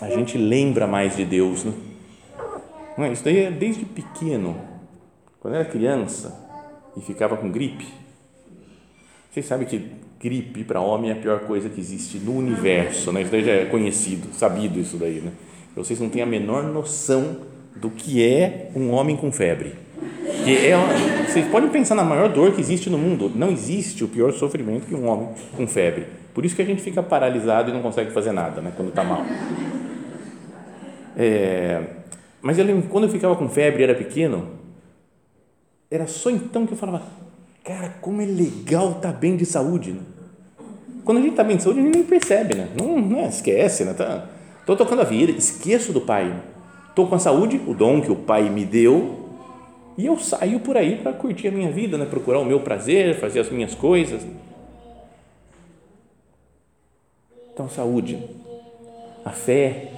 a 0.00 0.08
gente 0.08 0.38
lembra 0.38 0.86
mais 0.86 1.16
de 1.16 1.24
Deus, 1.24 1.64
né? 1.64 1.72
Não 2.96 3.04
é? 3.04 3.12
Isso 3.12 3.24
daí 3.24 3.40
é 3.40 3.50
desde 3.50 3.84
pequeno. 3.84 4.56
Quando 5.40 5.54
eu 5.54 5.60
era 5.60 5.68
criança 5.68 6.34
e 6.96 7.00
ficava 7.00 7.36
com 7.36 7.50
gripe, 7.50 7.86
vocês 9.30 9.44
sabem 9.44 9.66
que 9.66 9.90
gripe 10.18 10.64
para 10.64 10.80
homem 10.80 11.10
é 11.10 11.12
a 11.12 11.16
pior 11.16 11.40
coisa 11.40 11.68
que 11.68 11.80
existe 11.80 12.18
no 12.18 12.38
universo, 12.38 13.12
né? 13.12 13.22
Isso 13.22 13.32
daí 13.32 13.44
já 13.44 13.52
é 13.52 13.64
conhecido, 13.66 14.32
sabido 14.32 14.78
isso 14.78 14.96
daí, 14.96 15.20
né? 15.20 15.32
Vocês 15.76 16.00
não 16.00 16.08
têm 16.08 16.22
a 16.22 16.26
menor 16.26 16.64
noção 16.64 17.36
do 17.76 17.90
que 17.90 18.24
é 18.24 18.70
um 18.74 18.90
homem 18.92 19.16
com 19.16 19.30
febre. 19.30 19.74
Que 20.44 20.68
é, 20.68 20.76
vocês 21.28 21.46
podem 21.48 21.68
pensar 21.68 21.94
na 21.94 22.02
maior 22.02 22.30
dor 22.30 22.52
que 22.52 22.60
existe 22.60 22.88
no 22.88 22.96
mundo. 22.96 23.30
Não 23.34 23.50
existe 23.50 24.02
o 24.02 24.08
pior 24.08 24.32
sofrimento 24.32 24.86
que 24.86 24.94
um 24.94 25.06
homem 25.06 25.28
com 25.54 25.66
febre. 25.66 26.06
Por 26.32 26.44
isso 26.44 26.56
que 26.56 26.62
a 26.62 26.64
gente 26.64 26.82
fica 26.82 27.02
paralisado 27.02 27.70
e 27.70 27.74
não 27.74 27.82
consegue 27.82 28.10
fazer 28.10 28.32
nada, 28.32 28.60
né, 28.60 28.72
quando 28.74 28.88
está 28.88 29.04
mal. 29.04 29.24
É, 31.16 31.82
mas 32.40 32.58
eu 32.58 32.64
lembro, 32.64 32.88
quando 32.88 33.04
eu 33.04 33.10
ficava 33.10 33.34
com 33.36 33.48
febre, 33.48 33.82
era 33.82 33.94
pequeno, 33.94 34.48
era 35.90 36.06
só 36.06 36.30
então 36.30 36.66
que 36.66 36.72
eu 36.72 36.76
falava, 36.76 37.02
cara, 37.64 37.94
como 38.00 38.20
é 38.20 38.26
legal 38.26 38.92
estar 38.92 39.12
tá 39.12 39.18
bem 39.18 39.36
de 39.36 39.46
saúde. 39.46 39.92
Né? 39.92 40.00
Quando 41.04 41.18
a 41.18 41.20
gente 41.20 41.30
está 41.30 41.44
bem 41.44 41.56
de 41.56 41.62
saúde, 41.62 41.80
a 41.80 41.82
gente 41.82 41.94
nem 41.94 42.04
percebe, 42.04 42.54
né? 42.54 42.68
Não, 42.78 43.00
não 43.00 43.20
é, 43.20 43.28
esquece, 43.28 43.84
né? 43.84 43.94
Tá, 43.94 44.28
tô 44.66 44.76
tocando 44.76 45.00
a 45.00 45.04
vida, 45.04 45.32
esqueço 45.32 45.92
do 45.92 46.00
pai. 46.00 46.34
Estou 46.88 47.06
com 47.06 47.14
a 47.14 47.18
saúde, 47.18 47.60
o 47.66 47.72
dom 47.72 48.00
que 48.00 48.10
o 48.10 48.16
Pai 48.16 48.48
me 48.48 48.64
deu, 48.64 49.26
e 49.98 50.06
eu 50.06 50.18
saio 50.18 50.60
por 50.60 50.76
aí 50.76 50.96
para 50.96 51.12
curtir 51.12 51.48
a 51.48 51.50
minha 51.50 51.70
vida, 51.70 51.96
né? 51.96 52.04
procurar 52.04 52.38
o 52.40 52.44
meu 52.44 52.60
prazer, 52.60 53.18
fazer 53.18 53.40
as 53.40 53.50
minhas 53.50 53.74
coisas. 53.74 54.22
Então, 57.52 57.68
saúde, 57.68 58.18
a 59.24 59.30
fé 59.30 59.92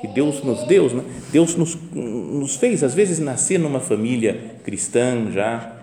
que 0.00 0.06
Deus 0.06 0.42
nos 0.42 0.64
deu, 0.64 0.88
né? 0.94 1.04
Deus 1.30 1.54
nos, 1.54 1.76
nos 1.92 2.56
fez, 2.56 2.82
às 2.82 2.94
vezes, 2.94 3.18
nascer 3.18 3.58
numa 3.58 3.80
família 3.80 4.56
cristã 4.64 5.30
já, 5.30 5.76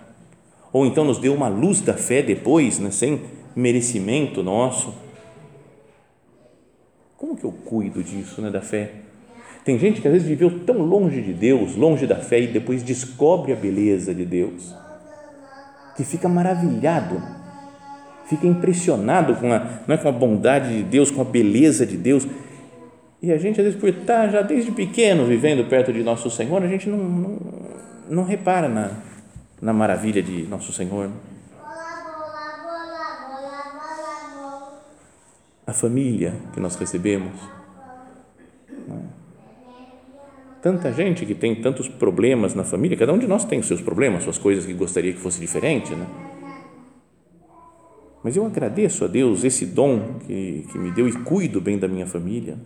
ou 0.72 0.84
então 0.84 1.04
nos 1.04 1.18
deu 1.18 1.34
uma 1.34 1.48
luz 1.48 1.80
da 1.80 1.94
fé 1.94 2.22
depois, 2.22 2.78
né? 2.78 2.90
sem 2.90 3.20
merecimento 3.54 4.42
nosso. 4.42 4.92
Como 7.18 7.36
que 7.36 7.44
eu 7.44 7.50
cuido 7.50 8.00
disso, 8.00 8.40
né? 8.40 8.48
da 8.48 8.60
fé? 8.60 8.92
Tem 9.64 9.76
gente 9.76 10.00
que 10.00 10.06
às 10.06 10.14
vezes 10.14 10.28
viveu 10.28 10.60
tão 10.60 10.78
longe 10.78 11.20
de 11.20 11.32
Deus, 11.32 11.74
longe 11.74 12.06
da 12.06 12.14
fé, 12.14 12.40
e 12.40 12.46
depois 12.46 12.80
descobre 12.84 13.52
a 13.52 13.56
beleza 13.56 14.14
de 14.14 14.24
Deus, 14.24 14.72
que 15.96 16.04
fica 16.04 16.28
maravilhado, 16.28 17.20
fica 18.28 18.46
impressionado 18.46 19.34
com 19.34 19.52
a, 19.52 19.80
não 19.86 19.96
é, 19.96 19.98
com 19.98 20.08
a 20.08 20.12
bondade 20.12 20.76
de 20.76 20.84
Deus, 20.84 21.10
com 21.10 21.20
a 21.20 21.24
beleza 21.24 21.84
de 21.84 21.96
Deus. 21.96 22.26
E 23.20 23.32
a 23.32 23.36
gente, 23.36 23.60
às 23.60 23.66
vezes, 23.66 23.80
por 23.80 23.88
estar 23.88 24.28
já 24.28 24.40
desde 24.40 24.70
pequeno 24.70 25.26
vivendo 25.26 25.68
perto 25.68 25.92
de 25.92 26.04
Nosso 26.04 26.30
Senhor, 26.30 26.62
a 26.62 26.68
gente 26.68 26.88
não, 26.88 26.98
não, 26.98 27.38
não 28.08 28.22
repara 28.22 28.68
na, 28.68 28.92
na 29.60 29.72
maravilha 29.72 30.22
de 30.22 30.44
Nosso 30.44 30.72
Senhor. 30.72 31.10
A 35.68 35.72
família 35.74 36.34
que 36.54 36.58
nós 36.58 36.76
recebemos 36.76 37.34
tanta 40.62 40.90
gente 40.90 41.26
que 41.26 41.34
tem 41.34 41.60
tantos 41.60 41.86
problemas 41.88 42.54
na 42.54 42.64
família, 42.64 42.96
cada 42.96 43.12
um 43.12 43.18
de 43.18 43.26
nós 43.26 43.44
tem 43.44 43.58
os 43.58 43.66
seus 43.66 43.82
problemas, 43.82 44.24
suas 44.24 44.38
coisas 44.38 44.64
que 44.64 44.72
gostaria 44.72 45.12
que 45.12 45.18
fosse 45.18 45.38
diferente, 45.38 45.94
né? 45.94 46.06
Mas 48.24 48.34
eu 48.34 48.46
agradeço 48.46 49.04
a 49.04 49.08
Deus 49.08 49.44
esse 49.44 49.66
dom 49.66 50.18
que, 50.26 50.66
que 50.72 50.78
me 50.78 50.90
deu 50.90 51.06
e 51.06 51.12
cuido 51.12 51.60
bem 51.60 51.78
da 51.78 51.86
minha 51.86 52.06
família. 52.06 52.58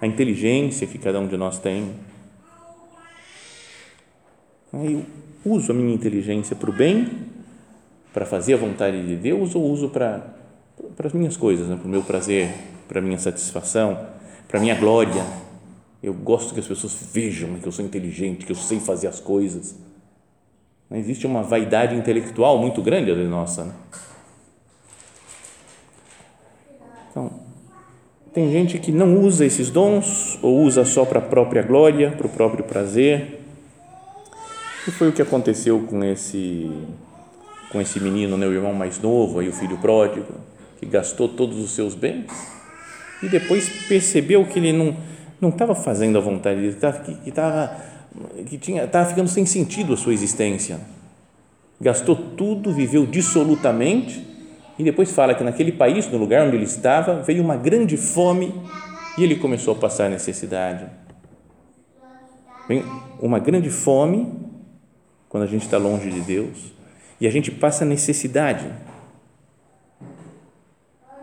A 0.00 0.06
inteligência 0.06 0.84
que 0.84 0.98
cada 0.98 1.20
um 1.20 1.28
de 1.28 1.36
nós 1.36 1.60
tem. 1.60 1.94
Eu 4.72 5.06
uso 5.44 5.70
a 5.70 5.74
minha 5.74 5.94
inteligência 5.94 6.54
para 6.54 6.70
o 6.70 6.72
bem, 6.72 7.08
para 8.12 8.26
fazer 8.26 8.54
a 8.54 8.56
vontade 8.56 9.06
de 9.06 9.16
Deus, 9.16 9.54
ou 9.54 9.64
uso 9.64 9.88
para, 9.88 10.37
para 10.96 11.06
as 11.06 11.12
minhas 11.12 11.36
coisas, 11.36 11.68
né? 11.68 11.76
para 11.76 11.86
o 11.86 11.90
meu 11.90 12.02
prazer, 12.02 12.52
para 12.86 12.98
a 12.98 13.02
minha 13.02 13.18
satisfação, 13.18 13.98
para 14.46 14.58
a 14.58 14.60
minha 14.60 14.74
glória 14.74 15.24
eu 16.02 16.14
gosto 16.14 16.54
que 16.54 16.60
as 16.60 16.66
pessoas 16.66 16.96
vejam 17.12 17.58
que 17.58 17.66
eu 17.66 17.72
sou 17.72 17.84
inteligente, 17.84 18.46
que 18.46 18.52
eu 18.52 18.56
sei 18.56 18.78
fazer 18.78 19.08
as 19.08 19.18
coisas. 19.18 19.74
Não 20.88 20.96
existe 20.96 21.26
uma 21.26 21.42
vaidade 21.42 21.94
intelectual 21.94 22.58
muito 22.58 22.80
grande 22.80 23.10
ali 23.10 23.26
nossa. 23.26 23.64
Né? 23.64 23.72
Então, 27.10 27.30
tem 28.32 28.50
gente 28.52 28.78
que 28.78 28.92
não 28.92 29.20
usa 29.20 29.44
esses 29.44 29.70
dons 29.70 30.38
ou 30.40 30.60
usa 30.60 30.84
só 30.84 31.04
para 31.04 31.18
a 31.18 31.22
própria 31.22 31.62
glória, 31.62 32.12
para 32.12 32.26
o 32.26 32.30
próprio 32.30 32.64
prazer. 32.64 33.40
E 34.86 34.90
foi 34.92 35.08
o 35.08 35.12
que 35.12 35.20
aconteceu 35.20 35.80
com 35.80 36.02
esse 36.04 36.70
com 37.70 37.82
esse 37.82 38.00
menino, 38.00 38.38
né, 38.38 38.46
o 38.46 38.52
irmão 38.54 38.72
mais 38.72 38.98
novo, 38.98 39.40
aí 39.40 39.48
o 39.50 39.52
filho 39.52 39.76
pródigo, 39.76 40.32
que 40.78 40.86
gastou 40.86 41.28
todos 41.28 41.58
os 41.58 41.72
seus 41.72 41.94
bens 41.94 42.26
e 43.22 43.28
depois 43.28 43.68
percebeu 43.86 44.44
que 44.46 44.58
ele 44.58 44.72
não 44.72 44.96
não 45.40 45.50
estava 45.50 45.74
fazendo 45.74 46.18
a 46.18 46.20
vontade 46.20 46.60
de 46.60 46.74
Deus, 46.74 46.96
que 46.98 47.28
estava 47.28 47.76
que 48.46 48.58
tinha 48.58 48.84
estava 48.84 49.08
ficando 49.08 49.28
sem 49.28 49.46
sentido 49.46 49.92
a 49.92 49.96
sua 49.96 50.12
existência. 50.12 50.80
Gastou 51.80 52.16
tudo, 52.16 52.72
viveu 52.72 53.06
dissolutamente 53.06 54.24
e 54.78 54.84
depois 54.84 55.12
fala 55.12 55.34
que 55.34 55.44
naquele 55.44 55.72
país, 55.72 56.08
no 56.08 56.18
lugar 56.18 56.46
onde 56.46 56.56
ele 56.56 56.64
estava, 56.64 57.22
veio 57.22 57.42
uma 57.42 57.56
grande 57.56 57.96
fome 57.96 58.54
e 59.16 59.22
ele 59.22 59.36
começou 59.36 59.74
a 59.74 59.76
passar 59.76 60.08
necessidade. 60.08 60.86
Vem 62.68 62.84
uma 63.20 63.38
grande 63.38 63.70
fome 63.70 64.32
quando 65.28 65.44
a 65.44 65.46
gente 65.46 65.64
está 65.64 65.78
longe 65.78 66.10
de 66.10 66.20
Deus 66.20 66.72
e 67.20 67.26
a 67.26 67.30
gente 67.30 67.50
passa 67.50 67.84
necessidade. 67.84 68.66
Então, 71.06 71.18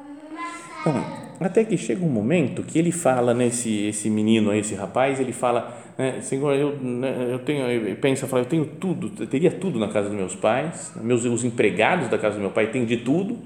até 1.40 1.64
que 1.64 1.78
chega 1.78 2.04
um 2.04 2.10
momento 2.10 2.64
que 2.64 2.80
ele 2.80 2.92
fala, 2.92 3.34
né, 3.34 3.48
esse, 3.48 3.88
esse 3.88 4.10
menino, 4.10 4.54
esse 4.54 4.74
rapaz, 4.76 5.20
ele 5.20 5.34
fala, 5.34 5.78
né, 5.98 6.22
Senhor, 6.22 6.54
eu, 6.56 6.78
né, 6.78 7.30
eu 7.32 7.40
tenho, 7.40 7.68
ele 7.68 7.96
pensa, 7.96 8.28
fala, 8.28 8.44
eu 8.44 8.48
tenho 8.48 8.66
tudo, 8.66 9.12
eu 9.20 9.28
teria 9.28 9.52
tudo 9.52 9.80
na 9.80 9.88
casa 9.90 10.10
dos 10.10 10.18
meus 10.18 10.36
pais, 10.36 10.94
meus 11.02 11.26
os 11.26 11.44
empregados 11.44 12.08
da 12.10 12.18
casa 12.18 12.36
do 12.36 12.42
meu 12.42 12.52
pai 12.52 12.68
têm 12.68 12.86
de 12.86 12.98
tudo, 12.98 13.38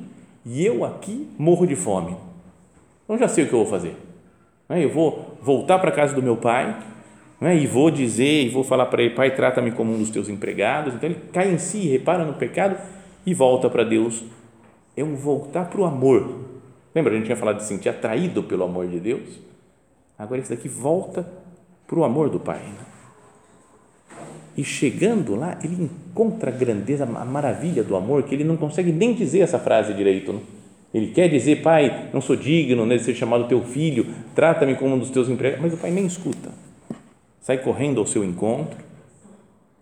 e 0.45 0.65
eu 0.65 0.85
aqui 0.85 1.27
morro 1.37 1.65
de 1.65 1.75
fome. 1.75 2.15
Eu 3.07 3.17
já 3.17 3.27
sei 3.27 3.45
o 3.45 3.47
que 3.47 3.53
eu 3.53 3.59
vou 3.59 3.67
fazer. 3.67 3.95
Né, 4.67 4.83
eu 4.83 4.89
vou 4.89 5.37
voltar 5.41 5.79
para 5.79 5.89
a 5.89 5.93
casa 5.93 6.13
do 6.13 6.21
meu 6.21 6.37
pai 6.37 6.77
né, 7.41 7.55
e 7.55 7.65
vou 7.65 7.89
dizer, 7.89 8.45
e 8.45 8.49
vou 8.49 8.63
falar 8.63 8.85
para 8.85 9.01
ele, 9.01 9.15
pai, 9.15 9.33
trata-me 9.33 9.71
como 9.71 9.93
um 9.93 9.97
dos 9.97 10.09
teus 10.09 10.29
empregados. 10.29 10.93
Então 10.93 11.09
ele 11.09 11.19
cai 11.33 11.51
em 11.51 11.57
si, 11.57 11.87
repara 11.87 12.23
no 12.23 12.33
pecado 12.33 12.77
e 13.25 13.33
volta 13.33 13.69
para 13.69 13.83
Deus. 13.83 14.23
É 14.95 15.03
um 15.03 15.15
voltar 15.15 15.65
para 15.65 15.81
o 15.81 15.85
amor 15.85 16.49
Lembra, 16.99 17.13
a 17.13 17.15
gente 17.15 17.27
tinha 17.27 17.37
falado 17.37 17.59
de 17.59 17.63
sentir 17.63 17.87
atraído 17.87 18.43
pelo 18.43 18.65
amor 18.65 18.85
de 18.85 18.99
Deus? 18.99 19.39
Agora 20.17 20.41
esse 20.41 20.53
daqui 20.53 20.67
volta 20.67 21.25
para 21.87 21.97
o 21.97 22.03
amor 22.03 22.29
do 22.29 22.41
Pai. 22.41 22.59
Né? 22.59 22.85
E 24.57 24.65
chegando 24.65 25.33
lá, 25.33 25.57
ele 25.63 25.81
encontra 25.85 26.51
a 26.51 26.53
grandeza, 26.53 27.05
a 27.05 27.23
maravilha 27.23 27.85
do 27.85 27.95
amor, 27.95 28.23
que 28.23 28.35
ele 28.35 28.43
não 28.43 28.57
consegue 28.57 28.91
nem 28.91 29.13
dizer 29.13 29.39
essa 29.39 29.57
frase 29.57 29.93
direito. 29.93 30.33
Né? 30.33 30.41
Ele 30.93 31.07
quer 31.13 31.29
dizer, 31.29 31.61
pai, 31.61 32.09
não 32.11 32.19
sou 32.19 32.35
digno 32.35 32.85
né, 32.85 32.97
de 32.97 33.03
ser 33.03 33.15
chamado 33.15 33.47
teu 33.47 33.63
filho, 33.63 34.05
trata-me 34.35 34.75
como 34.75 34.95
um 34.95 34.99
dos 34.99 35.09
teus 35.09 35.29
empregados, 35.29 35.63
mas 35.63 35.73
o 35.73 35.77
pai 35.77 35.91
nem 35.91 36.05
escuta. 36.05 36.49
Sai 37.39 37.59
correndo 37.59 38.01
ao 38.01 38.05
seu 38.05 38.25
encontro, 38.25 38.77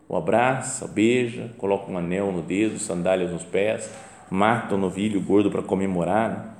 o 0.08 0.16
abraça, 0.16 0.88
beija, 0.88 1.50
coloca 1.58 1.92
um 1.92 1.98
anel 1.98 2.32
no 2.32 2.44
dedo, 2.44 2.78
sandálias 2.78 3.32
nos 3.32 3.44
pés, 3.44 3.90
mata 4.30 4.76
o 4.76 4.78
novilho 4.78 5.20
gordo 5.20 5.50
para 5.50 5.64
comemorar. 5.64 6.57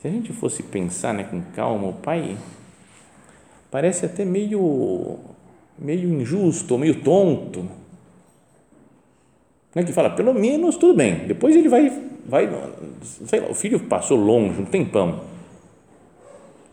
Se 0.00 0.08
a 0.08 0.10
gente 0.10 0.32
fosse 0.32 0.62
pensar 0.62 1.12
né, 1.12 1.24
com 1.24 1.42
calma, 1.54 1.88
o 1.88 1.92
pai 1.92 2.34
parece 3.70 4.06
até 4.06 4.24
meio, 4.24 5.18
meio 5.78 6.08
injusto, 6.08 6.78
meio 6.78 7.02
tonto. 7.02 7.68
Né, 9.74 9.84
que 9.84 9.92
fala, 9.92 10.08
pelo 10.08 10.32
menos 10.32 10.76
tudo 10.76 10.94
bem, 10.94 11.26
depois 11.26 11.54
ele 11.54 11.68
vai, 11.68 11.92
vai 12.26 12.48
sei 13.26 13.40
lá, 13.40 13.50
o 13.50 13.54
filho 13.54 13.78
passou 13.78 14.16
longe, 14.16 14.60
um 14.60 14.64
tempão, 14.64 15.20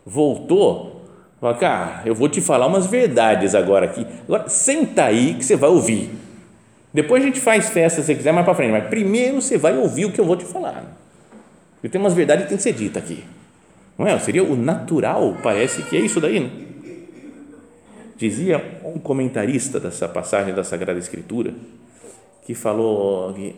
voltou, 0.03 1.03
fala, 1.39 1.53
cara, 1.53 2.01
eu 2.05 2.15
vou 2.15 2.27
te 2.27 2.41
falar 2.41 2.65
umas 2.65 2.87
verdades 2.87 3.53
agora 3.53 3.85
aqui, 3.85 4.07
agora 4.23 4.49
senta 4.49 5.03
aí 5.03 5.35
que 5.35 5.45
você 5.45 5.55
vai 5.55 5.69
ouvir, 5.69 6.09
depois 6.91 7.21
a 7.21 7.27
gente 7.27 7.39
faz 7.39 7.69
festa 7.69 8.01
se 8.01 8.15
quiser 8.15 8.31
mais 8.31 8.45
para 8.45 8.55
frente, 8.55 8.71
mas 8.71 8.87
primeiro 8.87 9.43
você 9.43 9.59
vai 9.59 9.77
ouvir 9.77 10.05
o 10.05 10.11
que 10.11 10.19
eu 10.19 10.25
vou 10.25 10.35
te 10.35 10.45
falar, 10.45 10.96
eu 11.83 11.89
tenho 11.89 12.03
umas 12.03 12.13
verdades 12.13 12.43
que 12.43 12.49
tem 12.49 12.57
que 12.57 12.63
ser 12.63 12.73
dita 12.73 12.99
aqui, 12.99 13.23
não 13.97 14.07
é? 14.07 14.17
Seria 14.19 14.43
o 14.43 14.55
natural, 14.55 15.37
parece 15.41 15.83
que 15.83 15.95
é 15.95 15.99
isso 15.99 16.19
daí, 16.19 16.39
né? 16.39 16.49
Dizia 18.17 18.79
um 18.83 18.97
comentarista 18.97 19.79
dessa 19.79 20.07
passagem 20.07 20.53
da 20.53 20.63
Sagrada 20.63 20.97
Escritura, 20.97 21.53
que 22.45 22.55
falou 22.55 23.33
que 23.33 23.55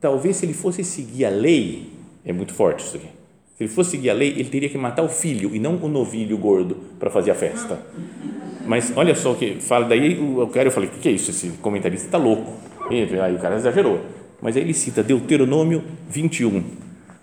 talvez 0.00 0.36
se 0.36 0.44
ele 0.44 0.52
fosse 0.52 0.84
seguir 0.84 1.24
a 1.24 1.30
lei, 1.30 1.90
é 2.24 2.32
muito 2.32 2.52
forte 2.52 2.84
isso 2.84 2.96
aqui, 2.96 3.08
se 3.56 3.64
ele 3.64 3.70
fosse 3.70 3.92
seguir 3.92 4.10
a 4.10 4.14
lei, 4.14 4.30
ele 4.30 4.50
teria 4.50 4.68
que 4.68 4.76
matar 4.76 5.02
o 5.02 5.08
filho 5.08 5.54
e 5.54 5.58
não 5.58 5.76
o 5.76 5.88
novilho 5.88 6.36
gordo 6.36 6.76
para 6.98 7.08
fazer 7.08 7.30
a 7.30 7.34
festa. 7.34 7.80
Mas 8.66 8.92
olha 8.94 9.14
só 9.14 9.32
o 9.32 9.36
que 9.36 9.54
fala, 9.60 9.86
daí 9.86 10.18
o 10.18 10.46
cara, 10.48 10.68
eu 10.68 10.72
falei, 10.72 10.90
o 10.90 10.92
que 10.92 11.08
é 11.08 11.12
isso? 11.12 11.30
Esse 11.30 11.48
comentarista 11.62 12.06
está 12.06 12.18
louco. 12.18 12.52
Aí 12.90 13.34
o 13.34 13.38
cara 13.38 13.56
exagerou. 13.56 14.00
Mas 14.42 14.56
aí 14.56 14.62
ele 14.62 14.74
cita 14.74 15.02
Deuteronômio 15.02 15.82
21. 16.10 16.62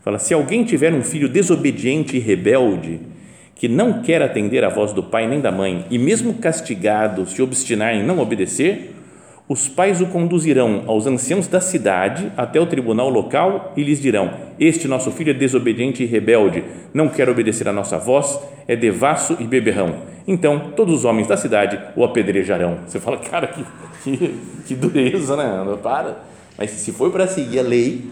Fala, 0.04 0.20
se 0.20 0.34
alguém 0.34 0.66
tiver 0.66 0.94
um 0.94 1.02
filho 1.02 1.30
desobediente 1.30 2.18
e 2.18 2.20
rebelde, 2.20 3.00
que 3.56 3.70
não 3.70 4.02
quer 4.02 4.22
atender 4.22 4.66
à 4.66 4.70
voz 4.70 4.92
do 4.92 5.02
pai 5.02 5.26
nem 5.28 5.40
da 5.40 5.50
mãe, 5.50 5.86
e 5.90 5.98
mesmo 5.98 6.34
castigado 6.34 7.26
se 7.26 7.42
obstinar 7.42 7.96
em 7.96 8.04
não 8.04 8.20
obedecer, 8.20 8.94
os 9.48 9.70
pais 9.70 10.02
o 10.02 10.08
conduzirão 10.08 10.84
aos 10.88 11.08
anciãos 11.08 11.48
da 11.48 11.62
cidade 11.62 12.32
até 12.36 12.60
o 12.60 12.66
tribunal 12.66 13.10
local 13.10 13.74
e 13.78 13.84
lhes 13.84 14.02
dirão: 14.02 14.32
Este 14.60 14.88
nosso 14.88 15.12
filho 15.12 15.32
é 15.32 15.34
desobediente 15.34 16.04
e 16.04 16.06
rebelde, 16.06 16.64
não 16.94 17.08
quer 17.08 17.30
obedecer 17.30 17.68
à 17.68 17.74
nossa 17.74 17.98
voz, 17.98 18.40
é 18.68 18.76
devasso 18.76 19.38
e 19.40 19.46
beberrão. 19.46 19.96
Então 20.28 20.72
todos 20.76 20.96
os 20.96 21.06
homens 21.06 21.28
da 21.28 21.38
cidade 21.38 21.80
o 21.96 22.04
apedrejarão. 22.04 22.80
Você 22.88 23.00
fala, 23.00 23.18
cara, 23.18 23.48
que, 23.48 23.66
que, 24.04 24.40
que 24.68 24.76
dureza, 24.76 25.38
né? 25.38 25.78
Para. 25.82 26.24
Mas 26.58 26.72
se 26.72 26.92
for 26.92 27.12
para 27.12 27.28
seguir 27.28 27.60
a 27.60 27.64
lei, 27.64 28.06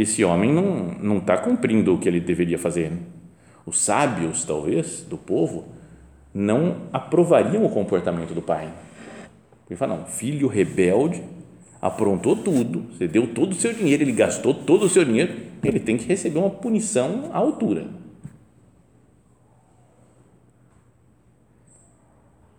esse 0.00 0.24
homem 0.24 0.52
não 0.52 0.94
não 1.00 1.18
está 1.18 1.36
cumprindo 1.36 1.94
o 1.94 1.98
que 1.98 2.08
ele 2.08 2.20
deveria 2.20 2.58
fazer. 2.58 2.92
Os 3.66 3.80
sábios, 3.80 4.44
talvez, 4.44 5.02
do 5.02 5.18
povo, 5.18 5.66
não 6.32 6.76
aprovariam 6.92 7.64
o 7.64 7.70
comportamento 7.70 8.34
do 8.34 8.40
pai 8.40 8.72
ele 9.68 9.76
fala, 9.76 9.96
não, 9.96 10.06
filho 10.06 10.48
rebelde, 10.48 11.22
aprontou 11.80 12.34
tudo, 12.34 12.86
você 12.90 13.06
deu 13.06 13.26
todo 13.34 13.52
o 13.52 13.54
seu 13.54 13.72
dinheiro, 13.74 14.02
ele 14.02 14.12
gastou 14.12 14.54
todo 14.54 14.84
o 14.84 14.88
seu 14.88 15.04
dinheiro, 15.04 15.34
ele 15.62 15.78
tem 15.78 15.96
que 15.96 16.06
receber 16.06 16.38
uma 16.38 16.50
punição 16.50 17.30
à 17.32 17.38
altura. 17.38 17.86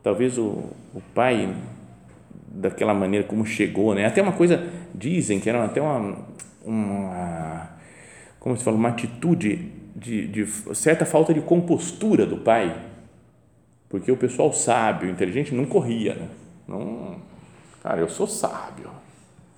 Talvez 0.03 0.37
o, 0.37 0.69
o 0.93 1.01
pai, 1.13 1.53
daquela 2.47 2.93
maneira 2.93 3.25
como 3.25 3.45
chegou, 3.45 3.95
né? 3.95 4.05
até 4.05 4.21
uma 4.21 4.31
coisa, 4.31 4.63
dizem 4.93 5.39
que 5.39 5.49
era 5.49 5.65
até 5.65 5.81
uma, 5.81 6.15
uma 6.69 7.79
como 8.39 8.57
se 8.57 8.63
fala, 8.63 8.77
uma 8.77 8.89
atitude 8.89 9.71
de, 9.95 10.27
de 10.27 10.45
certa 10.73 11.05
falta 11.05 11.33
de 11.33 11.41
compostura 11.41 12.25
do 12.25 12.37
pai, 12.37 12.75
porque 13.89 14.11
o 14.11 14.17
pessoal 14.17 14.53
sábio, 14.53 15.09
inteligente, 15.09 15.53
não 15.53 15.65
corria, 15.65 16.15
né? 16.15 16.27
Não, 16.67 17.17
cara, 17.83 17.99
eu 17.99 18.07
sou 18.07 18.27
sábio. 18.27 18.89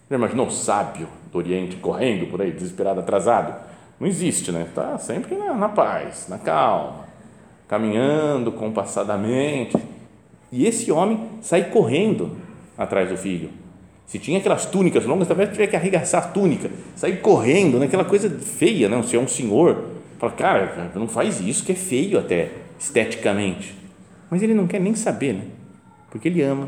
Já 0.09 0.15
imaginou 0.15 0.49
sábio 0.49 1.07
do 1.31 1.37
Oriente 1.37 1.75
correndo 1.77 2.29
por 2.29 2.41
aí, 2.41 2.51
desesperado, 2.51 2.99
atrasado? 2.99 3.55
Não 3.99 4.07
existe, 4.07 4.51
né? 4.51 4.63
Está 4.67 4.97
sempre 4.97 5.35
na, 5.35 5.53
na 5.53 5.69
paz, 5.69 6.27
na 6.27 6.39
calma, 6.39 7.05
caminhando 7.67 8.51
compassadamente. 8.51 9.77
E 10.51 10.65
esse 10.65 10.91
homem 10.91 11.29
sai 11.41 11.65
correndo 11.65 12.35
atrás 12.77 13.09
do 13.09 13.17
filho. 13.17 13.51
Se 14.11 14.19
tinha 14.19 14.39
aquelas 14.39 14.65
túnicas 14.65 15.05
longas, 15.05 15.25
talvez 15.25 15.49
tivesse 15.51 15.71
que 15.71 15.75
arregaçar 15.77 16.21
a 16.21 16.27
túnica, 16.27 16.69
sair 16.97 17.21
correndo, 17.21 17.79
né? 17.79 17.87
coisa 18.03 18.29
feia? 18.29 18.89
Né? 18.89 19.01
Se 19.03 19.15
é 19.15 19.19
um 19.19 19.27
senhor, 19.27 19.85
fala, 20.19 20.33
cara, 20.33 20.91
não 20.95 21.07
faz 21.07 21.39
isso, 21.39 21.63
que 21.63 21.71
é 21.71 21.75
feio 21.75 22.19
até 22.19 22.51
esteticamente. 22.77 23.73
Mas 24.29 24.43
ele 24.43 24.53
não 24.53 24.67
quer 24.67 24.81
nem 24.81 24.93
saber, 24.95 25.33
né? 25.33 25.45
Porque 26.09 26.27
ele 26.27 26.41
ama 26.41 26.67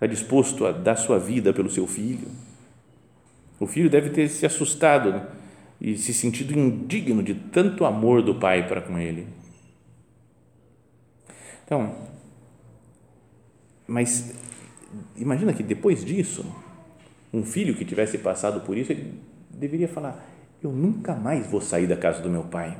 Está 0.00 0.06
disposto 0.06 0.64
a 0.64 0.72
dar 0.72 0.96
sua 0.96 1.18
vida 1.18 1.52
pelo 1.52 1.68
seu 1.68 1.86
filho? 1.86 2.26
O 3.60 3.66
filho 3.66 3.90
deve 3.90 4.08
ter 4.08 4.28
se 4.28 4.46
assustado 4.46 5.12
né? 5.12 5.26
e 5.78 5.94
se 5.98 6.14
sentido 6.14 6.58
indigno 6.58 7.22
de 7.22 7.34
tanto 7.34 7.84
amor 7.84 8.22
do 8.22 8.34
pai 8.34 8.66
para 8.66 8.80
com 8.80 8.98
ele. 8.98 9.26
Então, 11.66 11.94
mas 13.86 14.34
imagina 15.16 15.52
que 15.52 15.62
depois 15.62 16.04
disso, 16.04 16.44
um 17.32 17.44
filho 17.44 17.74
que 17.74 17.84
tivesse 17.84 18.18
passado 18.18 18.60
por 18.60 18.76
isso, 18.76 18.92
ele 18.92 19.14
deveria 19.50 19.88
falar: 19.88 20.24
Eu 20.62 20.72
nunca 20.72 21.14
mais 21.14 21.46
vou 21.46 21.60
sair 21.60 21.86
da 21.86 21.96
casa 21.96 22.22
do 22.22 22.30
meu 22.30 22.44
pai. 22.44 22.76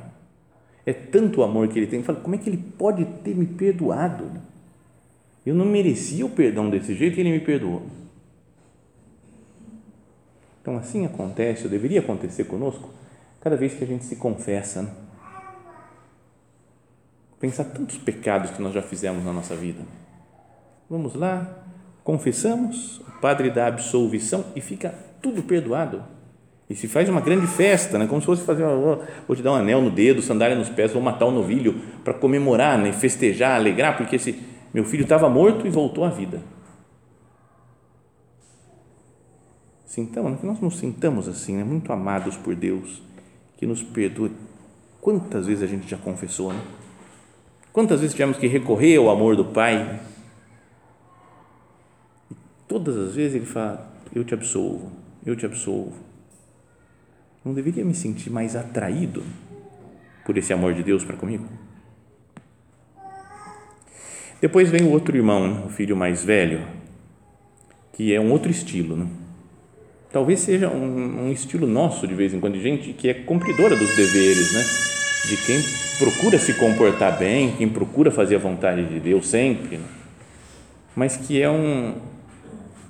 É 0.85 0.93
tanto 0.93 1.43
amor 1.43 1.67
que 1.67 1.77
ele 1.77 1.87
tem. 1.87 2.01
Fala, 2.01 2.19
como 2.19 2.35
é 2.35 2.37
que 2.37 2.49
ele 2.49 2.57
pode 2.57 3.05
ter 3.23 3.35
me 3.35 3.45
perdoado? 3.45 4.31
Eu 5.45 5.55
não 5.55 5.65
merecia 5.65 6.25
o 6.25 6.29
perdão 6.29 6.69
desse 6.69 6.93
jeito 6.93 7.17
e 7.17 7.21
ele 7.21 7.31
me 7.31 7.39
perdoou. 7.39 7.83
Então, 10.61 10.77
assim 10.77 11.05
acontece, 11.05 11.63
ou 11.63 11.69
deveria 11.69 11.99
acontecer 11.99 12.43
conosco, 12.43 12.89
cada 13.39 13.55
vez 13.55 13.73
que 13.73 13.83
a 13.83 13.87
gente 13.87 14.05
se 14.05 14.15
confessa. 14.15 14.83
Né? 14.83 14.91
Pensar 17.39 17.63
tantos 17.65 17.97
pecados 17.97 18.51
que 18.51 18.61
nós 18.61 18.71
já 18.71 18.83
fizemos 18.83 19.23
na 19.23 19.33
nossa 19.33 19.55
vida. 19.55 19.81
Vamos 20.87 21.15
lá, 21.15 21.63
confessamos, 22.03 22.99
o 22.99 23.21
padre 23.21 23.49
dá 23.49 23.67
absolvição 23.67 24.45
e 24.55 24.61
fica 24.61 24.93
tudo 25.21 25.43
perdoado. 25.43 26.03
E 26.69 26.75
se 26.75 26.87
faz 26.87 27.09
uma 27.09 27.19
grande 27.19 27.47
festa, 27.47 27.97
né? 27.97 28.07
como 28.07 28.21
se 28.21 28.25
fosse 28.25 28.43
fazer, 28.43 28.63
vou 29.27 29.35
te 29.35 29.41
dar 29.41 29.51
um 29.51 29.55
anel 29.55 29.81
no 29.81 29.91
dedo, 29.91 30.21
sandália 30.21 30.55
nos 30.55 30.69
pés, 30.69 30.93
vou 30.93 31.01
matar 31.01 31.25
um 31.25 31.31
novilho 31.31 31.81
para 32.03 32.13
comemorar, 32.13 32.77
né? 32.77 32.93
festejar, 32.93 33.55
alegrar, 33.55 33.97
porque 33.97 34.15
esse 34.15 34.39
meu 34.73 34.85
filho 34.85 35.03
estava 35.03 35.29
morto 35.29 35.67
e 35.67 35.69
voltou 35.69 36.05
à 36.05 36.09
vida. 36.09 36.41
Sintamos, 39.85 40.39
que 40.39 40.45
nós 40.45 40.61
nos 40.61 40.77
sintamos 40.77 41.27
assim, 41.27 41.57
né? 41.57 41.63
muito 41.65 41.91
amados 41.91 42.37
por 42.37 42.55
Deus, 42.55 43.01
que 43.57 43.65
nos 43.65 43.83
perdoe. 43.83 44.31
Quantas 45.01 45.47
vezes 45.47 45.63
a 45.63 45.67
gente 45.67 45.89
já 45.89 45.97
confessou, 45.97 46.53
né? 46.53 46.61
Quantas 47.73 47.99
vezes 47.99 48.13
tivemos 48.13 48.37
que 48.37 48.47
recorrer 48.47 48.97
ao 48.97 49.09
amor 49.09 49.35
do 49.35 49.45
Pai? 49.45 49.99
Todas 52.71 52.95
as 52.95 53.15
vezes 53.15 53.35
ele 53.35 53.45
fala: 53.45 53.85
Eu 54.15 54.23
te 54.23 54.33
absolvo, 54.33 54.93
eu 55.25 55.35
te 55.35 55.45
absolvo. 55.45 55.91
Não 57.43 57.53
deveria 57.53 57.83
me 57.83 57.93
sentir 57.93 58.29
mais 58.29 58.55
atraído 58.55 59.25
por 60.25 60.37
esse 60.37 60.53
amor 60.53 60.73
de 60.73 60.81
Deus 60.81 61.03
para 61.03 61.17
comigo? 61.17 61.45
Depois 64.39 64.69
vem 64.69 64.83
o 64.83 64.89
outro 64.89 65.17
irmão, 65.17 65.65
o 65.65 65.69
filho 65.69 65.97
mais 65.97 66.23
velho, 66.23 66.65
que 67.91 68.13
é 68.13 68.21
um 68.21 68.31
outro 68.31 68.49
estilo. 68.49 68.95
Né? 68.95 69.07
Talvez 70.09 70.39
seja 70.39 70.69
um, 70.69 71.25
um, 71.25 71.29
estilo 71.29 71.67
nosso, 71.67 72.07
de 72.07 72.15
vez 72.15 72.33
em 72.33 72.39
quando, 72.39 72.53
de 72.53 72.61
gente 72.61 72.93
que 72.93 73.09
é 73.09 73.13
cumpridora 73.13 73.75
dos 73.75 73.93
deveres, 73.97 74.53
né? 74.53 74.63
de 75.27 75.45
quem 75.45 75.59
procura 75.99 76.39
se 76.39 76.53
comportar 76.53 77.19
bem, 77.19 77.53
quem 77.57 77.67
procura 77.67 78.09
fazer 78.09 78.35
a 78.35 78.39
vontade 78.39 78.85
de 78.85 79.01
Deus 79.01 79.27
sempre, 79.27 79.75
né? 79.75 79.85
mas 80.95 81.17
que 81.17 81.41
é 81.41 81.49
um 81.49 82.11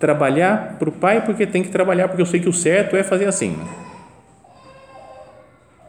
trabalhar 0.01 0.75
para 0.77 0.89
o 0.89 0.91
pai 0.91 1.23
porque 1.23 1.47
tem 1.47 1.63
que 1.63 1.69
trabalhar, 1.69 2.09
porque 2.09 2.21
eu 2.21 2.25
sei 2.25 2.41
que 2.41 2.49
o 2.49 2.53
certo 2.53 2.97
é 2.97 3.03
fazer 3.03 3.27
assim. 3.27 3.57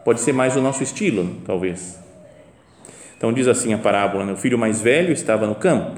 Pode 0.05 0.21
ser 0.21 0.31
mais 0.31 0.55
o 0.55 0.61
nosso 0.61 0.81
estilo, 0.83 1.41
talvez 1.45 2.01
então 3.23 3.31
diz 3.31 3.47
assim 3.47 3.73
a 3.73 3.77
parábola: 3.77 4.33
o 4.33 4.35
filho 4.35 4.57
mais 4.57 4.81
velho 4.81 5.13
estava 5.13 5.47
no 5.47 5.55
campo. 5.55 5.97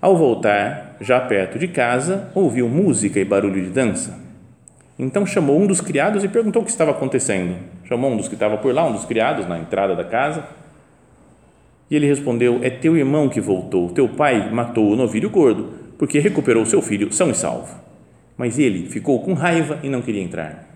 Ao 0.00 0.16
voltar, 0.16 0.96
já 1.00 1.18
perto 1.18 1.58
de 1.58 1.66
casa, 1.66 2.30
ouviu 2.32 2.68
música 2.68 3.18
e 3.18 3.24
barulho 3.24 3.60
de 3.60 3.70
dança. 3.70 4.16
Então 4.96 5.26
chamou 5.26 5.60
um 5.60 5.66
dos 5.66 5.80
criados 5.80 6.22
e 6.22 6.28
perguntou 6.28 6.62
o 6.62 6.64
que 6.64 6.70
estava 6.70 6.92
acontecendo. 6.92 7.56
Chamou 7.86 8.12
um 8.12 8.16
dos 8.16 8.28
que 8.28 8.34
estava 8.34 8.56
por 8.56 8.72
lá, 8.72 8.86
um 8.86 8.92
dos 8.92 9.04
criados, 9.04 9.48
na 9.48 9.58
entrada 9.58 9.96
da 9.96 10.04
casa. 10.04 10.44
E 11.90 11.96
ele 11.96 12.06
respondeu: 12.06 12.60
É 12.62 12.70
teu 12.70 12.96
irmão 12.96 13.28
que 13.28 13.40
voltou. 13.40 13.90
Teu 13.90 14.08
pai 14.08 14.48
matou 14.52 14.92
o 14.92 14.94
novilho 14.94 15.28
gordo, 15.28 15.70
porque 15.98 16.18
recuperou 16.18 16.66
seu 16.66 16.82
filho 16.82 17.12
são 17.12 17.30
e 17.30 17.34
salvo. 17.34 17.74
Mas 18.36 18.58
ele 18.58 18.88
ficou 18.88 19.22
com 19.22 19.32
raiva 19.32 19.80
e 19.82 19.88
não 19.88 20.02
queria 20.02 20.22
entrar. 20.22 20.68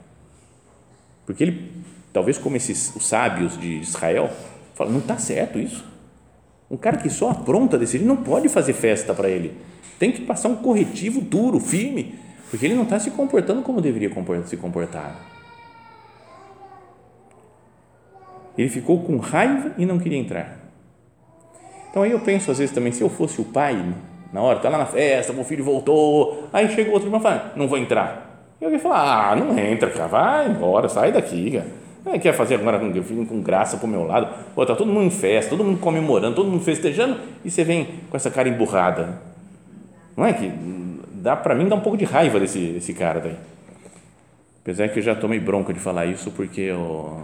Porque 1.26 1.44
ele, 1.44 1.70
talvez 2.12 2.38
como 2.38 2.56
esses 2.56 2.94
os 2.96 3.06
sábios 3.06 3.58
de 3.58 3.80
Israel, 3.80 4.30
falam: 4.74 4.94
Não 4.94 5.00
está 5.00 5.18
certo 5.18 5.58
isso. 5.58 5.84
Um 6.70 6.76
cara 6.76 6.96
que 6.96 7.10
só 7.10 7.30
apronta 7.30 7.76
desse 7.76 7.98
jeito 7.98 8.06
não 8.06 8.16
pode 8.16 8.48
fazer 8.48 8.72
festa 8.72 9.12
para 9.12 9.28
ele. 9.28 9.52
Tem 9.98 10.10
que 10.10 10.22
passar 10.22 10.48
um 10.48 10.56
corretivo 10.56 11.20
duro, 11.20 11.60
firme 11.60 12.18
porque 12.50 12.66
ele 12.66 12.74
não 12.74 12.82
está 12.82 12.98
se 12.98 13.12
comportando 13.12 13.62
como 13.62 13.80
deveria 13.80 14.10
se 14.44 14.56
comportar. 14.56 15.16
Ele 18.58 18.68
ficou 18.68 19.04
com 19.04 19.16
raiva 19.18 19.72
e 19.78 19.86
não 19.86 20.00
queria 20.00 20.18
entrar. 20.18 20.58
Então 21.88 22.02
aí 22.02 22.10
eu 22.10 22.20
penso 22.20 22.50
às 22.50 22.58
vezes 22.58 22.74
também, 22.74 22.90
se 22.90 23.02
eu 23.02 23.08
fosse 23.08 23.40
o 23.40 23.44
pai, 23.44 23.94
na 24.32 24.40
hora, 24.40 24.58
está 24.58 24.68
lá 24.68 24.78
na 24.78 24.86
festa, 24.86 25.32
meu 25.32 25.44
filho 25.44 25.64
voltou, 25.64 26.48
aí 26.52 26.68
chega 26.70 26.90
outro 26.90 27.08
irmão 27.08 27.20
e 27.20 27.22
fala, 27.22 27.52
não 27.56 27.66
vou 27.66 27.78
entrar. 27.78 28.46
E 28.60 28.64
alguém 28.64 28.78
fala, 28.78 29.30
ah, 29.32 29.36
não 29.36 29.58
entra, 29.58 29.90
cara, 29.90 30.06
vai 30.06 30.48
embora, 30.48 30.88
sai 30.88 31.10
daqui, 31.10 31.62
cara. 32.04 32.18
quer 32.18 32.32
fazer 32.32 32.56
agora 32.56 32.78
com 32.78 33.26
com 33.26 33.40
graça 33.42 33.76
para 33.76 33.86
o 33.86 33.88
meu 33.88 34.04
lado? 34.04 34.28
Pô, 34.54 34.64
tá 34.64 34.76
todo 34.76 34.92
mundo 34.92 35.06
em 35.06 35.10
festa, 35.10 35.50
todo 35.50 35.64
mundo 35.64 35.80
comemorando, 35.80 36.36
todo 36.36 36.50
mundo 36.50 36.62
festejando, 36.62 37.18
e 37.44 37.50
você 37.50 37.64
vem 37.64 37.88
com 38.08 38.16
essa 38.16 38.30
cara 38.30 38.48
emburrada. 38.48 39.20
Não 40.16 40.26
é 40.26 40.32
que 40.32 40.52
dá 41.12 41.36
para 41.36 41.54
mim 41.54 41.68
dá 41.68 41.74
um 41.74 41.80
pouco 41.80 41.98
de 41.98 42.04
raiva 42.04 42.38
desse, 42.38 42.72
desse 42.72 42.92
cara 42.94 43.20
daí. 43.20 43.36
Apesar 44.62 44.88
que 44.88 44.98
eu 44.98 45.02
já 45.02 45.14
tomei 45.14 45.40
bronca 45.40 45.72
de 45.72 45.80
falar 45.80 46.06
isso, 46.06 46.30
porque 46.30 46.60
eu, 46.60 47.22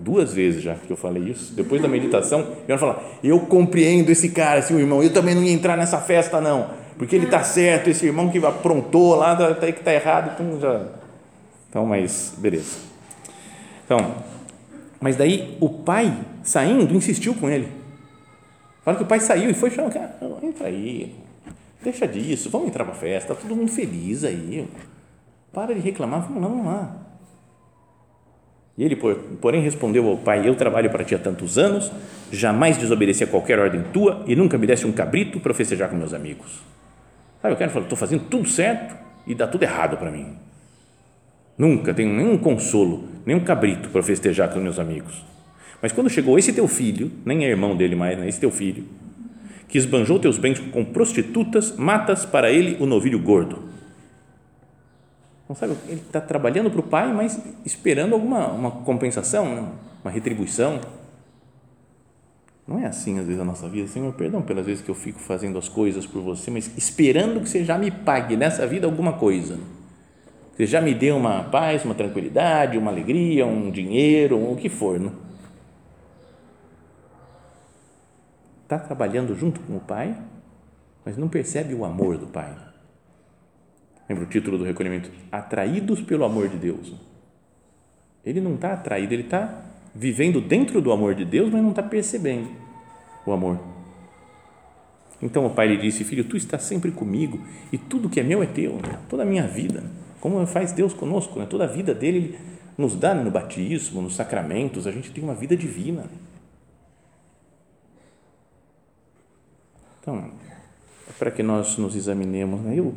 duas 0.00 0.32
vezes 0.32 0.62
já 0.62 0.74
que 0.74 0.90
eu 0.90 0.96
falei 0.96 1.24
isso, 1.24 1.52
depois 1.54 1.80
da 1.80 1.88
meditação, 1.88 2.46
eu 2.66 2.78
falar, 2.78 3.02
eu 3.22 3.40
compreendo 3.40 4.10
esse 4.10 4.30
cara, 4.30 4.60
esse 4.60 4.72
irmão, 4.72 5.02
eu 5.02 5.12
também 5.12 5.34
não 5.34 5.42
ia 5.42 5.52
entrar 5.52 5.76
nessa 5.76 5.98
festa 5.98 6.40
não, 6.40 6.70
porque 6.96 7.14
ele 7.14 7.26
está 7.26 7.42
certo, 7.42 7.88
esse 7.88 8.06
irmão 8.06 8.30
que 8.30 8.38
aprontou 8.44 9.14
lá, 9.14 9.36
tá, 9.36 9.54
tá, 9.54 9.72
que 9.72 9.78
está 9.78 9.92
errado, 9.92 10.32
então 10.34 10.60
já, 10.60 10.86
então, 11.68 11.86
mas, 11.86 12.34
beleza. 12.38 12.78
Então, 13.84 14.14
mas 15.00 15.16
daí 15.16 15.56
o 15.60 15.68
pai, 15.68 16.12
saindo, 16.42 16.94
insistiu 16.94 17.34
com 17.34 17.48
ele, 17.48 17.68
fala 18.84 18.96
que 18.96 19.02
o 19.02 19.06
pai 19.06 19.20
saiu 19.20 19.50
e 19.50 19.54
foi 19.54 19.70
chamar, 19.70 19.90
cara, 19.90 20.16
entra 20.42 20.66
aí, 20.66 21.14
Deixa 21.82 22.06
disso, 22.06 22.50
vamos 22.50 22.68
entrar 22.68 22.84
para 22.84 22.92
a 22.92 22.96
festa, 22.96 23.34
tá 23.34 23.40
todo 23.40 23.56
mundo 23.56 23.70
feliz 23.70 24.22
aí. 24.22 24.68
Para 25.52 25.74
de 25.74 25.80
reclamar, 25.80 26.20
vamos 26.22 26.42
lá, 26.42 26.48
vamos 26.48 26.66
lá. 26.66 26.96
E 28.80 28.82
ele, 28.82 28.96
porém, 28.96 29.60
respondeu 29.60 30.08
ao 30.08 30.16
pai: 30.16 30.48
Eu 30.48 30.54
trabalho 30.54 30.88
para 30.88 31.04
ti 31.04 31.14
há 31.14 31.18
tantos 31.18 31.58
anos, 31.58 31.92
jamais 32.32 32.78
desobedeci 32.78 33.22
a 33.22 33.26
qualquer 33.26 33.58
ordem 33.58 33.82
tua 33.92 34.24
e 34.26 34.34
nunca 34.34 34.56
me 34.56 34.66
desse 34.66 34.86
um 34.86 34.92
cabrito 34.92 35.38
para 35.38 35.52
festejar 35.52 35.90
com 35.90 35.96
meus 35.96 36.14
amigos. 36.14 36.62
Sabe, 37.42 37.52
o 37.52 37.58
cara 37.58 37.70
falou: 37.70 37.84
Estou 37.84 37.98
fazendo 37.98 38.24
tudo 38.24 38.48
certo 38.48 38.96
e 39.26 39.34
dá 39.34 39.46
tudo 39.46 39.64
errado 39.64 39.98
para 39.98 40.10
mim. 40.10 40.28
Nunca 41.58 41.92
tenho 41.92 42.10
nenhum 42.10 42.38
consolo, 42.38 43.04
nenhum 43.26 43.40
cabrito 43.40 43.90
para 43.90 44.02
festejar 44.02 44.48
com 44.48 44.58
meus 44.58 44.78
amigos. 44.78 45.26
Mas 45.82 45.92
quando 45.92 46.08
chegou 46.08 46.38
esse 46.38 46.50
teu 46.50 46.66
filho, 46.66 47.12
nem 47.22 47.44
é 47.44 47.50
irmão 47.50 47.76
dele 47.76 47.94
mais, 47.94 48.18
né? 48.18 48.26
esse 48.26 48.40
teu 48.40 48.50
filho, 48.50 48.86
que 49.68 49.76
esbanjou 49.76 50.18
teus 50.18 50.38
bens 50.38 50.58
com 50.58 50.82
prostitutas, 50.86 51.76
matas 51.76 52.24
para 52.24 52.50
ele 52.50 52.78
o 52.80 52.86
novilho 52.86 53.18
gordo. 53.18 53.62
Não 55.50 55.56
sabe, 55.56 55.76
ele 55.88 56.00
está 56.00 56.20
trabalhando 56.20 56.70
para 56.70 56.78
o 56.78 56.82
pai, 56.84 57.12
mas 57.12 57.36
esperando 57.66 58.12
alguma 58.12 58.52
uma 58.52 58.70
compensação, 58.70 59.52
né? 59.52 59.68
uma 60.00 60.08
retribuição. 60.08 60.80
Não 62.68 62.78
é 62.78 62.86
assim 62.86 63.18
às 63.18 63.26
vezes 63.26 63.42
a 63.42 63.44
nossa 63.44 63.68
vida. 63.68 63.88
Senhor, 63.88 64.12
perdão 64.12 64.42
pelas 64.42 64.64
vezes 64.64 64.80
que 64.80 64.88
eu 64.88 64.94
fico 64.94 65.18
fazendo 65.18 65.58
as 65.58 65.68
coisas 65.68 66.06
por 66.06 66.22
você, 66.22 66.52
mas 66.52 66.70
esperando 66.78 67.40
que 67.40 67.48
você 67.48 67.64
já 67.64 67.76
me 67.76 67.90
pague 67.90 68.36
nessa 68.36 68.64
vida 68.64 68.86
alguma 68.86 69.14
coisa. 69.14 69.58
Você 70.54 70.66
já 70.66 70.80
me 70.80 70.94
dê 70.94 71.10
uma 71.10 71.42
paz, 71.42 71.84
uma 71.84 71.96
tranquilidade, 71.96 72.78
uma 72.78 72.92
alegria, 72.92 73.44
um 73.44 73.72
dinheiro, 73.72 74.52
o 74.52 74.54
que 74.54 74.68
for. 74.68 75.00
Não? 75.00 75.12
está 78.62 78.78
trabalhando 78.78 79.34
junto 79.34 79.58
com 79.58 79.78
o 79.78 79.80
pai, 79.80 80.16
mas 81.04 81.16
não 81.16 81.28
percebe 81.28 81.74
o 81.74 81.84
amor 81.84 82.16
do 82.16 82.28
pai. 82.28 82.69
Lembra 84.10 84.24
o 84.24 84.26
título 84.26 84.58
do 84.58 84.64
recolhimento? 84.64 85.08
Atraídos 85.30 86.00
pelo 86.00 86.24
amor 86.24 86.48
de 86.48 86.56
Deus. 86.56 86.92
Ele 88.26 88.40
não 88.40 88.56
está 88.56 88.72
atraído, 88.72 89.14
ele 89.14 89.22
está 89.22 89.62
vivendo 89.94 90.40
dentro 90.40 90.80
do 90.82 90.90
amor 90.90 91.14
de 91.14 91.24
Deus, 91.24 91.48
mas 91.48 91.62
não 91.62 91.70
está 91.70 91.80
percebendo 91.80 92.50
o 93.24 93.30
amor. 93.30 93.60
Então 95.22 95.46
o 95.46 95.50
pai 95.50 95.68
lhe 95.68 95.76
disse: 95.76 96.02
Filho, 96.02 96.24
tu 96.24 96.36
estás 96.36 96.64
sempre 96.64 96.90
comigo 96.90 97.40
e 97.72 97.78
tudo 97.78 98.08
que 98.08 98.18
é 98.18 98.24
meu 98.24 98.42
é 98.42 98.46
teu, 98.46 98.72
né? 98.72 98.98
toda 99.08 99.22
a 99.22 99.26
minha 99.26 99.46
vida. 99.46 99.84
Como 100.20 100.44
faz 100.44 100.72
Deus 100.72 100.92
conosco, 100.92 101.38
né? 101.38 101.46
toda 101.48 101.62
a 101.62 101.68
vida 101.68 101.94
dele 101.94 102.18
ele 102.18 102.38
nos 102.76 102.96
dá 102.96 103.14
no 103.14 103.30
batismo, 103.30 104.02
nos 104.02 104.16
sacramentos, 104.16 104.88
a 104.88 104.90
gente 104.90 105.12
tem 105.12 105.22
uma 105.22 105.36
vida 105.36 105.56
divina. 105.56 106.06
Então, 110.00 110.32
é 111.08 111.12
para 111.16 111.30
que 111.30 111.44
nós 111.44 111.76
nos 111.76 111.94
examinemos, 111.94 112.60
né? 112.62 112.74
eu, 112.76 112.92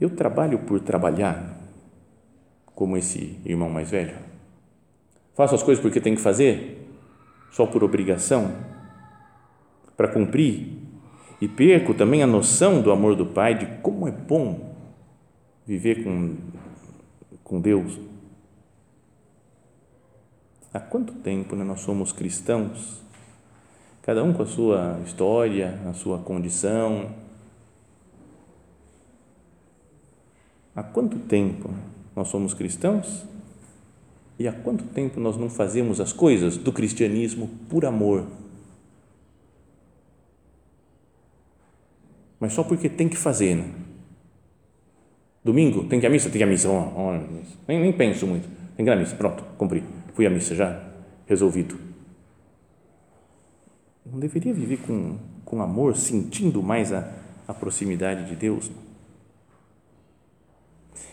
eu 0.00 0.10
trabalho 0.10 0.60
por 0.60 0.80
trabalhar, 0.80 1.58
como 2.74 2.96
esse 2.96 3.38
irmão 3.44 3.68
mais 3.68 3.90
velho? 3.90 4.16
Faço 5.34 5.54
as 5.54 5.62
coisas 5.62 5.80
porque 5.82 6.00
tenho 6.00 6.16
que 6.16 6.22
fazer, 6.22 6.88
só 7.50 7.66
por 7.66 7.82
obrigação, 7.82 8.52
para 9.96 10.08
cumprir, 10.08 10.78
e 11.40 11.46
perco 11.46 11.94
também 11.94 12.22
a 12.22 12.26
noção 12.26 12.82
do 12.82 12.90
amor 12.90 13.14
do 13.14 13.26
Pai, 13.26 13.54
de 13.54 13.66
como 13.80 14.08
é 14.08 14.10
bom 14.10 14.74
viver 15.66 16.02
com, 16.02 16.36
com 17.44 17.60
Deus. 17.60 17.98
Há 20.72 20.80
quanto 20.80 21.12
tempo 21.14 21.54
né, 21.54 21.64
nós 21.64 21.80
somos 21.80 22.12
cristãos 22.12 23.08
cada 24.08 24.24
um 24.24 24.32
com 24.32 24.42
a 24.42 24.46
sua 24.46 24.98
história, 25.04 25.78
a 25.86 25.92
sua 25.92 26.16
condição. 26.16 27.10
Há 30.78 30.82
quanto 30.84 31.18
tempo 31.18 31.74
nós 32.14 32.28
somos 32.28 32.54
cristãos? 32.54 33.24
E 34.38 34.46
há 34.46 34.52
quanto 34.52 34.84
tempo 34.84 35.18
nós 35.18 35.36
não 35.36 35.50
fazemos 35.50 36.00
as 36.00 36.12
coisas 36.12 36.56
do 36.56 36.72
cristianismo 36.72 37.50
por 37.68 37.84
amor? 37.84 38.24
Mas 42.38 42.52
só 42.52 42.62
porque 42.62 42.88
tem 42.88 43.08
que 43.08 43.16
fazer, 43.16 43.56
né? 43.56 43.74
Domingo, 45.42 45.82
tem 45.88 45.98
que 45.98 46.06
ir 46.06 46.08
à 46.08 46.10
missa? 46.10 46.30
Tem 46.30 46.38
que 46.38 46.38
ir 46.38 46.44
à 46.44 46.46
missa. 46.46 46.68
Oh, 46.68 47.10
nem, 47.66 47.80
nem 47.80 47.92
penso 47.92 48.24
muito. 48.24 48.48
Tem 48.76 48.86
que 48.86 48.92
ir 48.92 48.94
à 48.94 48.96
missa. 48.96 49.16
Pronto, 49.16 49.42
cumpri. 49.56 49.82
Fui 50.14 50.28
à 50.28 50.30
missa 50.30 50.54
já, 50.54 50.80
resolvido 51.26 51.88
não 54.10 54.18
deveria 54.18 54.54
viver 54.54 54.78
com, 54.78 55.16
com 55.44 55.60
amor, 55.60 55.96
sentindo 55.96 56.62
mais 56.62 56.92
a, 56.92 57.12
a 57.46 57.52
proximidade 57.52 58.28
de 58.28 58.36
Deus? 58.36 58.70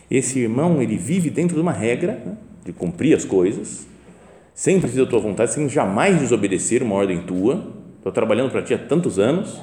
Esse 0.10 0.40
irmão, 0.40 0.82
ele 0.82 0.98
vive 0.98 1.30
dentro 1.30 1.56
de 1.56 1.62
uma 1.62 1.72
regra 1.72 2.14
né, 2.14 2.38
de 2.64 2.72
cumprir 2.72 3.16
as 3.16 3.26
coisas, 3.26 3.88
sem 4.54 4.80
precisar 4.80 5.04
da 5.04 5.10
tua 5.10 5.20
vontade, 5.20 5.54
sem 5.54 5.68
jamais 5.68 6.20
desobedecer 6.20 6.84
uma 6.84 6.96
ordem 6.96 7.24
tua. 7.24 7.74
Estou 7.98 8.12
trabalhando 8.12 8.52
para 8.52 8.62
ti 8.62 8.74
há 8.74 8.78
tantos 8.78 9.18
anos, 9.18 9.60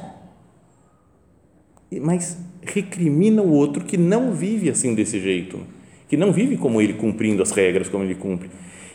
mas 2.00 2.38
recrimina 2.62 3.42
o 3.42 3.50
outro 3.50 3.84
que 3.84 3.96
não 3.96 4.32
vive 4.32 4.68
assim 4.68 4.94
desse 4.94 5.20
jeito, 5.20 5.60
que 6.08 6.16
não 6.16 6.32
vive 6.32 6.56
como 6.56 6.80
ele 6.80 6.94
cumprindo 6.94 7.42
as 7.42 7.52
regras 7.52 7.88
como 7.88 8.04
ele 8.04 8.14
cumpre. 8.14 8.50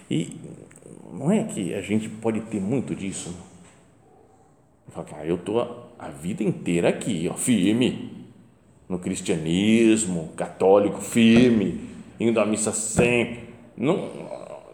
E 0.10 0.36
não 1.14 1.32
é 1.32 1.44
que 1.44 1.74
a 1.74 1.82
gente 1.82 2.08
pode 2.10 2.42
ter 2.42 2.60
muito 2.60 2.94
disso. 2.94 3.36
Fala, 4.90 5.26
eu 5.26 5.36
estou 5.36 5.88
a 5.98 6.10
vida 6.10 6.44
inteira 6.44 6.90
aqui, 6.90 7.28
ó, 7.32 7.36
firme, 7.36 8.17
no 8.88 9.00
cristianismo, 9.00 10.32
católico, 10.36 11.02
firme, 11.02 11.82
indo 12.20 12.40
à 12.40 12.46
missa 12.46 12.72
sempre. 12.72 13.50
Não, 13.76 14.10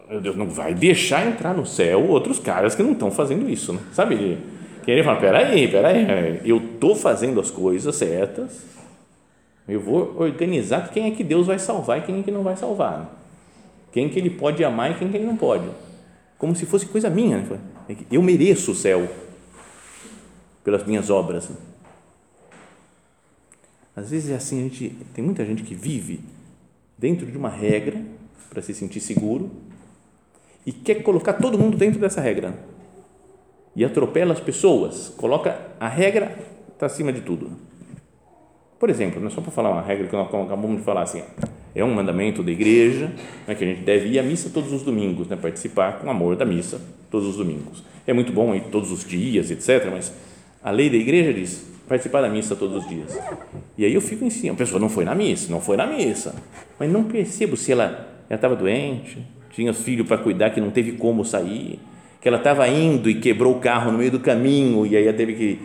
meu 0.08 0.20
Deus, 0.20 0.36
não 0.36 0.48
vai 0.48 0.74
deixar 0.74 1.26
entrar 1.26 1.54
no 1.54 1.66
céu 1.66 2.06
outros 2.08 2.38
caras 2.38 2.74
que 2.74 2.82
não 2.82 2.92
estão 2.92 3.10
fazendo 3.10 3.48
isso, 3.48 3.72
né? 3.72 3.80
sabe? 3.92 4.38
Querer 4.84 5.02
falar, 5.02 5.20
peraí, 5.20 5.66
peraí, 5.66 6.40
eu 6.44 6.58
estou 6.58 6.94
fazendo 6.94 7.40
as 7.40 7.50
coisas 7.50 7.96
certas, 7.96 8.64
eu 9.66 9.80
vou 9.80 10.14
organizar 10.18 10.90
quem 10.90 11.06
é 11.06 11.10
que 11.10 11.24
Deus 11.24 11.46
vai 11.46 11.58
salvar 11.58 11.98
e 11.98 12.02
quem 12.02 12.20
é 12.20 12.22
que 12.22 12.30
não 12.30 12.42
vai 12.42 12.56
salvar. 12.56 12.98
Né? 12.98 13.06
Quem 13.92 14.08
que 14.08 14.18
ele 14.18 14.28
pode 14.28 14.62
amar 14.62 14.90
e 14.90 14.94
quem 14.94 15.08
que 15.08 15.16
ele 15.16 15.24
não 15.24 15.36
pode. 15.36 15.64
Como 16.36 16.54
se 16.54 16.66
fosse 16.66 16.84
coisa 16.84 17.08
minha. 17.08 17.38
Né? 17.38 17.96
Eu 18.10 18.22
mereço 18.22 18.72
o 18.72 18.74
céu 18.74 19.08
pelas 20.62 20.84
minhas 20.84 21.08
obras. 21.08 21.48
Às 23.96 24.10
vezes 24.10 24.30
é 24.30 24.34
assim, 24.34 24.60
a 24.60 24.62
gente, 24.64 24.96
tem 25.14 25.24
muita 25.24 25.44
gente 25.44 25.62
que 25.62 25.74
vive 25.74 26.20
dentro 26.98 27.26
de 27.26 27.36
uma 27.36 27.48
regra 27.48 28.00
para 28.50 28.60
se 28.60 28.74
sentir 28.74 29.00
seguro 29.00 29.50
e 30.66 30.72
quer 30.72 31.02
colocar 31.02 31.34
todo 31.34 31.58
mundo 31.58 31.76
dentro 31.76 32.00
dessa 32.00 32.20
regra 32.20 32.54
e 33.76 33.84
atropela 33.84 34.32
as 34.32 34.40
pessoas, 34.40 35.08
coloca 35.16 35.58
a 35.78 35.88
regra 35.88 36.36
acima 36.80 37.12
de 37.12 37.22
tudo. 37.22 37.50
Por 38.78 38.90
exemplo, 38.90 39.20
não 39.20 39.28
é 39.28 39.30
só 39.30 39.40
para 39.40 39.50
falar 39.50 39.70
uma 39.70 39.82
regra 39.82 40.06
que 40.06 40.14
nós 40.14 40.26
acabamos 40.26 40.76
de 40.76 40.82
falar 40.82 41.02
assim, 41.02 41.22
é 41.74 41.84
um 41.84 41.94
mandamento 41.94 42.42
da 42.42 42.52
igreja 42.52 43.10
né, 43.46 43.54
que 43.54 43.64
a 43.64 43.66
gente 43.66 43.80
deve 43.80 44.08
ir 44.08 44.18
à 44.18 44.22
missa 44.22 44.50
todos 44.50 44.72
os 44.72 44.82
domingos, 44.82 45.26
né, 45.26 45.36
participar 45.36 45.98
com 46.00 46.10
amor 46.10 46.36
da 46.36 46.44
missa 46.44 46.80
todos 47.10 47.26
os 47.26 47.36
domingos. 47.36 47.82
É 48.06 48.12
muito 48.12 48.32
bom 48.32 48.54
ir 48.54 48.64
todos 48.64 48.92
os 48.92 49.04
dias, 49.04 49.50
etc. 49.50 49.90
Mas 49.90 50.12
a 50.62 50.70
lei 50.70 50.90
da 50.90 50.96
igreja 50.96 51.32
diz 51.32 51.73
participar 51.88 52.22
da 52.22 52.28
missa 52.28 52.56
todos 52.56 52.84
os 52.84 52.88
dias. 52.88 53.18
E 53.76 53.84
aí 53.84 53.94
eu 53.94 54.00
fico 54.00 54.24
em 54.24 54.30
cima, 54.30 54.54
a 54.54 54.56
pessoa 54.56 54.80
não 54.80 54.88
foi 54.88 55.04
na 55.04 55.14
missa, 55.14 55.50
não 55.50 55.60
foi 55.60 55.76
na 55.76 55.86
missa, 55.86 56.34
mas 56.78 56.90
não 56.90 57.04
percebo 57.04 57.56
se 57.56 57.72
ela 57.72 58.24
estava 58.30 58.56
doente, 58.56 59.18
tinha 59.50 59.70
os 59.70 59.82
filhos 59.82 60.06
para 60.06 60.18
cuidar 60.18 60.50
que 60.50 60.60
não 60.60 60.70
teve 60.70 60.92
como 60.92 61.24
sair, 61.24 61.78
que 62.20 62.28
ela 62.28 62.38
estava 62.38 62.66
indo 62.66 63.08
e 63.08 63.20
quebrou 63.20 63.56
o 63.56 63.60
carro 63.60 63.92
no 63.92 63.98
meio 63.98 64.10
do 64.10 64.20
caminho 64.20 64.86
e 64.86 64.96
aí 64.96 65.06
ela 65.06 65.16
teve 65.16 65.34
que 65.34 65.60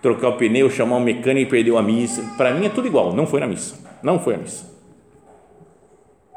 trocar 0.00 0.28
o 0.28 0.36
pneu, 0.36 0.70
chamar 0.70 0.96
um 0.96 1.00
mecânico 1.00 1.48
e 1.48 1.50
perdeu 1.50 1.76
a 1.76 1.82
missa. 1.82 2.22
Para 2.36 2.54
mim 2.54 2.66
é 2.66 2.70
tudo 2.70 2.86
igual, 2.86 3.14
não 3.14 3.26
foi 3.26 3.40
na 3.40 3.46
missa, 3.46 3.76
não 4.02 4.18
foi 4.18 4.34
a 4.34 4.38
missa. 4.38 4.72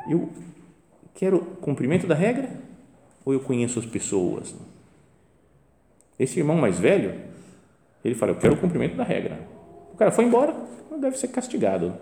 Eu 0.10 0.30
quero 1.14 1.40
cumprimento 1.62 2.08
da 2.08 2.16
regra 2.16 2.50
ou 3.26 3.34
eu 3.34 3.40
conheço 3.40 3.78
as 3.78 3.86
pessoas? 3.86 4.56
Esse 6.18 6.40
irmão 6.40 6.56
mais 6.56 6.80
velho, 6.80 7.14
ele 8.08 8.16
fala, 8.16 8.32
eu 8.32 8.36
quero 8.36 8.54
o 8.54 8.58
cumprimento 8.58 8.96
da 8.96 9.04
regra. 9.04 9.40
O 9.94 9.98
cara 9.98 10.12
foi 10.12 10.26
embora, 10.26 10.56
não 10.90 11.00
deve 11.00 11.18
ser 11.18 11.28
castigado. 11.30 11.94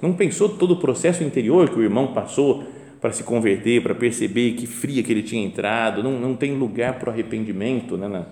Não 0.00 0.12
pensou 0.12 0.48
todo 0.48 0.72
o 0.72 0.76
processo 0.76 1.24
interior 1.24 1.70
que 1.70 1.78
o 1.78 1.82
irmão 1.82 2.12
passou 2.12 2.64
para 3.00 3.12
se 3.12 3.22
converter, 3.22 3.82
para 3.82 3.94
perceber 3.94 4.52
que 4.52 4.66
fria 4.66 5.02
que 5.02 5.12
ele 5.12 5.22
tinha 5.22 5.44
entrado, 5.44 6.02
não, 6.02 6.18
não 6.18 6.34
tem 6.34 6.56
lugar 6.56 6.98
para 6.98 7.08
o 7.08 7.12
arrependimento 7.12 7.96
né, 7.96 8.08
na, 8.08 8.26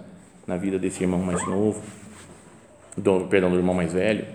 na 0.46 0.56
vida 0.56 0.78
desse 0.78 1.02
irmão 1.02 1.20
mais 1.20 1.46
novo, 1.46 1.82
do, 2.96 3.26
perdão, 3.26 3.50
do 3.50 3.56
irmão 3.56 3.74
mais 3.74 3.92
velho. 3.92 4.26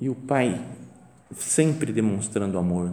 E 0.00 0.08
o 0.08 0.14
pai 0.14 0.60
sempre 1.32 1.92
demonstrando 1.92 2.58
amor. 2.58 2.92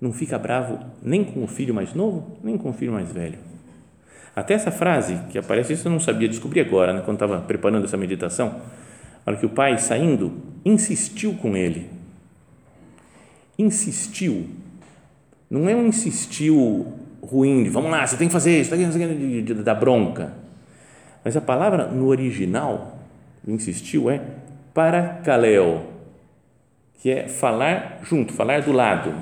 Não 0.00 0.12
fica 0.12 0.38
bravo 0.38 0.78
nem 1.02 1.24
com 1.24 1.44
o 1.44 1.46
filho 1.46 1.74
mais 1.74 1.94
novo, 1.94 2.38
nem 2.42 2.58
com 2.58 2.70
o 2.70 2.72
filho 2.72 2.92
mais 2.92 3.10
velho. 3.10 3.38
Até 4.34 4.54
essa 4.54 4.70
frase 4.70 5.18
que 5.30 5.38
aparece, 5.38 5.74
isso 5.74 5.86
eu 5.86 5.92
não 5.92 6.00
sabia, 6.00 6.28
descobri 6.28 6.60
agora, 6.60 6.92
né, 6.92 7.02
quando 7.04 7.16
estava 7.16 7.40
preparando 7.40 7.84
essa 7.84 7.96
meditação. 7.96 8.60
Olha 9.26 9.36
que 9.36 9.46
o 9.46 9.50
pai, 9.50 9.76
saindo, 9.78 10.32
insistiu 10.64 11.34
com 11.34 11.56
ele. 11.56 11.90
Insistiu. 13.58 14.48
Não 15.50 15.68
é 15.68 15.76
um 15.76 15.86
insistiu 15.86 16.92
ruim, 17.22 17.62
de, 17.62 17.70
vamos 17.70 17.90
lá, 17.90 18.06
você 18.06 18.16
tem 18.16 18.26
que 18.26 18.32
fazer 18.32 18.60
isso, 18.60 18.74
da 19.62 19.74
bronca. 19.74 20.32
Mas 21.24 21.36
a 21.36 21.40
palavra 21.40 21.86
no 21.86 22.06
original, 22.06 22.98
insistiu, 23.46 24.10
é 24.10 24.20
parakaleo, 24.74 25.82
que 27.00 27.10
é 27.10 27.28
falar 27.28 28.00
junto, 28.02 28.32
falar 28.32 28.62
do 28.62 28.72
lado. 28.72 29.14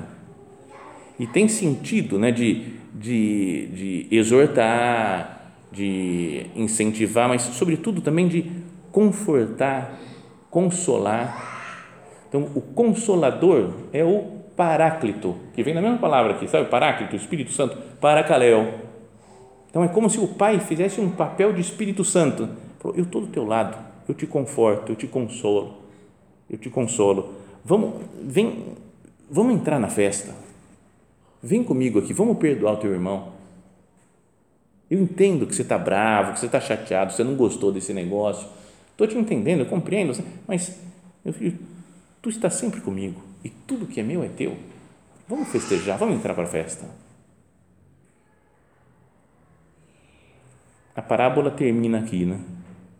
E 1.19 1.27
tem 1.27 1.47
sentido 1.47 2.17
né, 2.17 2.31
de, 2.31 2.73
de, 2.93 3.67
de 3.67 4.07
exortar, 4.15 5.53
de 5.71 6.47
incentivar, 6.55 7.29
mas, 7.29 7.41
sobretudo, 7.41 8.01
também 8.01 8.27
de 8.27 8.51
confortar, 8.91 9.99
consolar. 10.49 11.49
Então, 12.27 12.49
o 12.55 12.61
consolador 12.61 13.71
é 13.93 14.03
o 14.03 14.41
Paráclito, 14.55 15.35
que 15.53 15.63
vem 15.63 15.73
da 15.73 15.81
mesma 15.81 15.97
palavra 15.97 16.33
aqui, 16.33 16.47
sabe? 16.47 16.69
Paráclito, 16.69 17.15
Espírito 17.15 17.51
Santo, 17.51 17.77
Paracaléu. 17.99 18.73
Então, 19.69 19.83
é 19.83 19.87
como 19.87 20.09
se 20.09 20.19
o 20.19 20.27
Pai 20.27 20.59
fizesse 20.59 20.99
um 20.99 21.09
papel 21.09 21.53
de 21.53 21.61
Espírito 21.61 22.03
Santo. 22.03 22.49
Eu 22.83 23.03
estou 23.03 23.21
do 23.21 23.27
teu 23.27 23.45
lado, 23.45 23.77
eu 24.07 24.13
te 24.13 24.27
conforto, 24.27 24.91
eu 24.91 24.95
te 24.95 25.07
consolo, 25.07 25.77
eu 26.49 26.57
te 26.57 26.69
consolo. 26.69 27.33
Vamos, 27.63 27.93
vem, 28.21 28.75
vamos 29.29 29.53
entrar 29.53 29.79
na 29.79 29.87
festa. 29.87 30.33
Vem 31.43 31.63
comigo 31.63 31.99
aqui, 31.99 32.13
vamos 32.13 32.37
perdoar 32.37 32.73
o 32.73 32.77
teu 32.77 32.91
irmão. 32.91 33.33
Eu 34.89 34.99
entendo 34.99 35.47
que 35.47 35.55
você 35.55 35.61
está 35.61 35.77
bravo, 35.77 36.33
que 36.33 36.39
você 36.39 36.45
está 36.45 36.59
chateado, 36.59 37.13
você 37.13 37.23
não 37.23 37.35
gostou 37.35 37.71
desse 37.71 37.93
negócio. 37.93 38.47
Estou 38.91 39.07
te 39.07 39.17
entendendo, 39.17 39.61
eu 39.61 39.65
compreendo, 39.65 40.13
mas, 40.47 40.77
meu 41.23 41.33
filho, 41.33 41.57
tu 42.21 42.29
está 42.29 42.49
sempre 42.49 42.81
comigo 42.81 43.21
e 43.43 43.49
tudo 43.49 43.87
que 43.87 43.99
é 43.99 44.03
meu 44.03 44.23
é 44.23 44.27
teu. 44.27 44.55
Vamos 45.27 45.47
festejar, 45.47 45.97
vamos 45.97 46.15
entrar 46.15 46.33
para 46.33 46.43
a 46.43 46.47
festa. 46.47 46.85
A 50.95 51.01
parábola 51.01 51.49
termina 51.49 51.99
aqui, 51.99 52.25
né? 52.25 52.39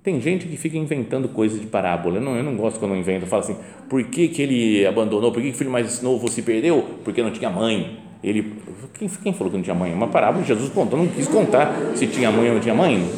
Tem 0.02 0.20
gente 0.20 0.48
que 0.48 0.58
fica 0.58 0.78
inventando 0.78 1.30
coisas 1.30 1.60
de 1.60 1.68
parábola. 1.68 2.18
Eu 2.18 2.22
não, 2.22 2.36
eu 2.36 2.44
não 2.44 2.56
gosto 2.56 2.80
quando 2.80 2.96
eu 2.96 3.00
invento. 3.00 3.34
Assim, 3.36 3.56
por 3.88 4.04
que, 4.06 4.30
que 4.30 4.42
ele 4.42 4.86
abandonou? 4.86 5.32
Por 5.32 5.42
que, 5.42 5.50
que 5.50 5.56
o 5.56 5.58
filho 5.58 5.70
mais 5.70 6.02
novo 6.02 6.28
se 6.28 6.42
perdeu? 6.42 7.00
Porque 7.04 7.22
não 7.22 7.32
tinha 7.32 7.50
mãe. 7.50 8.00
Ele, 8.24 8.54
quem, 8.94 9.08
quem 9.08 9.34
falou 9.34 9.50
que 9.50 9.58
não 9.58 9.64
tinha 9.64 9.76
mãe? 9.76 9.94
Uma 9.94 10.08
parábola, 10.08 10.44
Jesus 10.46 10.70
contou, 10.72 11.00
não 11.00 11.08
quis 11.08 11.28
contar 11.28 11.74
se 11.96 12.08
tinha 12.08 12.32
mãe 12.32 12.48
ou 12.48 12.56
não 12.56 12.62
tinha 12.62 12.76
mãe. 12.76 13.10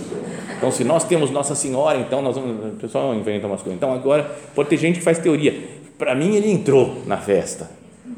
Então, 0.58 0.72
se 0.72 0.84
nós 0.84 1.04
temos 1.04 1.30
Nossa 1.30 1.56
Senhora, 1.56 1.98
então 1.98 2.22
nós 2.22 2.36
vamos. 2.36 2.74
O 2.74 2.78
pessoal 2.78 3.14
inventa 3.14 3.48
umas 3.48 3.62
coisas. 3.62 3.76
Então, 3.78 3.94
agora, 3.94 4.24
pode 4.56 4.70
ter 4.70 4.78
gente 4.78 5.00
que 5.00 5.06
faz 5.06 5.20
teoria. 5.20 5.54
Para 5.98 6.16
mim, 6.16 6.36
ele 6.36 6.50
entrou 6.50 7.04
na 7.06 7.18
festa 7.18 7.70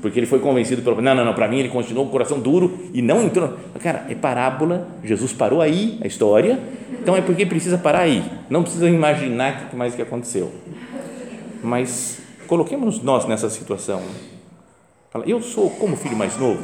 porque 0.06 0.20
ele 0.20 0.28
foi 0.28 0.40
convencido 0.40 0.84
pelo. 0.84 1.02
Não, 1.02 1.16
não, 1.16 1.26
não, 1.26 1.34
para 1.34 1.48
mim 1.48 1.58
ele 1.58 1.70
continuou 1.70 2.06
com 2.06 2.10
o 2.10 2.12
coração 2.12 2.40
duro 2.40 2.78
e 2.94 3.02
não 3.02 3.24
entrou. 3.24 3.54
Cara, 3.82 4.06
é 4.08 4.14
parábola, 4.14 4.88
Jesus 5.04 5.34
parou 5.34 5.62
aí 5.62 5.98
a 6.00 6.06
história, 6.06 6.60
então 7.02 7.16
é 7.16 7.22
porque 7.22 7.44
precisa 7.44 7.76
parar 7.78 8.02
aí, 8.02 8.24
não 8.48 8.62
precisa 8.62 8.88
imaginar 8.88 9.64
o 9.66 9.70
que 9.70 9.76
mais 9.76 9.96
que 9.96 10.02
aconteceu. 10.04 10.52
Mas 11.64 12.20
coloquemos 12.46 13.02
nós 13.02 13.26
nessa 13.26 13.50
situação. 13.50 14.02
Fala, 15.16 15.30
eu 15.30 15.42
sou 15.42 15.70
como 15.70 15.96
filho 15.96 16.18
mais 16.18 16.38
novo, 16.38 16.62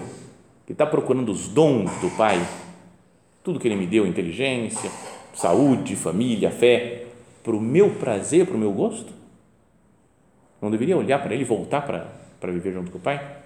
que 0.65 0.73
está 0.73 0.85
procurando 0.85 1.31
os 1.31 1.47
dons 1.47 1.89
do 2.01 2.09
Pai, 2.17 2.37
tudo 3.41 3.57
que 3.57 3.65
Ele 3.65 3.77
me 3.77 3.87
deu, 3.87 4.05
inteligência, 4.05 4.91
saúde, 5.33 5.95
família, 5.95 6.51
fé, 6.51 7.05
para 7.41 7.55
o 7.55 7.61
meu 7.61 7.91
prazer, 7.91 8.45
para 8.45 8.57
o 8.57 8.59
meu 8.59 8.73
gosto? 8.73 9.13
Não 10.61 10.69
deveria 10.69 10.97
olhar 10.97 11.23
para 11.23 11.33
Ele 11.33 11.43
e 11.43 11.45
voltar 11.45 11.83
para 11.83 12.11
para 12.41 12.51
viver 12.51 12.73
junto 12.73 12.91
com 12.91 12.97
o 12.97 13.01
pai? 13.01 13.37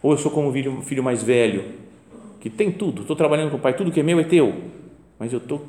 Ou 0.00 0.12
eu 0.12 0.18
sou 0.18 0.30
como 0.30 0.50
o 0.50 0.52
filho, 0.52 0.80
filho 0.82 1.02
mais 1.02 1.20
velho, 1.20 1.74
que 2.38 2.48
tem 2.48 2.70
tudo, 2.70 3.00
estou 3.00 3.16
trabalhando 3.16 3.50
com 3.50 3.56
o 3.56 3.60
pai, 3.60 3.74
tudo 3.74 3.90
que 3.90 3.98
é 3.98 4.04
meu 4.04 4.20
é 4.20 4.24
teu, 4.24 4.54
mas 5.18 5.32
eu 5.32 5.40
estou 5.40 5.66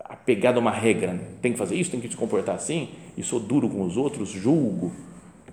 apegado 0.00 0.56
a 0.56 0.60
uma 0.60 0.72
regra, 0.72 1.12
né? 1.12 1.24
tem 1.40 1.52
que 1.52 1.58
fazer 1.58 1.76
isso, 1.76 1.92
tem 1.92 2.00
que 2.00 2.08
se 2.08 2.16
comportar 2.16 2.56
assim, 2.56 2.88
e 3.16 3.22
sou 3.22 3.38
duro 3.38 3.68
com 3.68 3.82
os 3.82 3.96
outros, 3.96 4.30
julgo, 4.30 4.90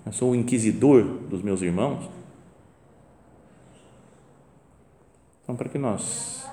eu 0.04 0.12
sou 0.12 0.32
o 0.32 0.34
inquisidor 0.34 1.04
dos 1.30 1.40
meus 1.40 1.62
irmãos. 1.62 2.23
Então, 5.44 5.54
para 5.54 5.68
que 5.68 5.78
nós 5.78 6.46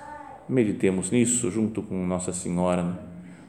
meditemos 0.47 1.09
nisso 1.11 1.49
junto 1.49 1.81
com 1.81 2.05
Nossa 2.05 2.33
Senhora, 2.33 2.83
né? 2.83 2.93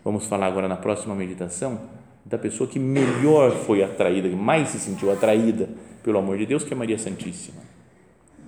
vamos 0.04 0.26
falar 0.26 0.46
agora 0.46 0.68
na 0.68 0.76
próxima 0.76 1.14
meditação 1.16 1.80
da 2.24 2.38
pessoa 2.38 2.70
que 2.70 2.78
melhor 2.78 3.50
foi 3.50 3.82
atraída, 3.82 4.28
que 4.28 4.36
mais 4.36 4.68
se 4.68 4.78
sentiu 4.78 5.10
atraída 5.10 5.68
pelo 6.04 6.18
amor 6.18 6.38
de 6.38 6.46
Deus, 6.46 6.62
que 6.62 6.72
é 6.72 6.76
Maria 6.76 6.96
Santíssima. 6.96 7.60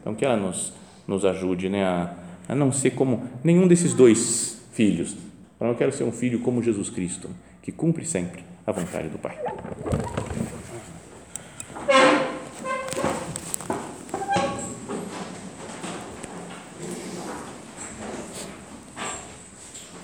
Então, 0.01 0.15
que 0.15 0.25
ela 0.25 0.37
nos, 0.37 0.73
nos 1.07 1.25
ajude 1.25 1.69
né, 1.69 1.85
a, 1.85 2.15
a 2.49 2.55
não 2.55 2.71
ser 2.71 2.91
como 2.91 3.25
nenhum 3.43 3.67
desses 3.67 3.93
dois 3.93 4.63
filhos. 4.73 5.17
Eu 5.61 5.67
não 5.67 5.75
quero 5.75 5.93
ser 5.93 6.05
um 6.05 6.13
filho 6.13 6.41
como 6.41 6.63
Jesus 6.63 6.91
Cristo, 6.91 7.29
que 7.61 7.73
cumpre 7.73 8.05
sempre 8.05 8.45
a 8.67 8.71
vontade 8.71 9.09
do 9.09 9.19
Pai. 9.19 9.37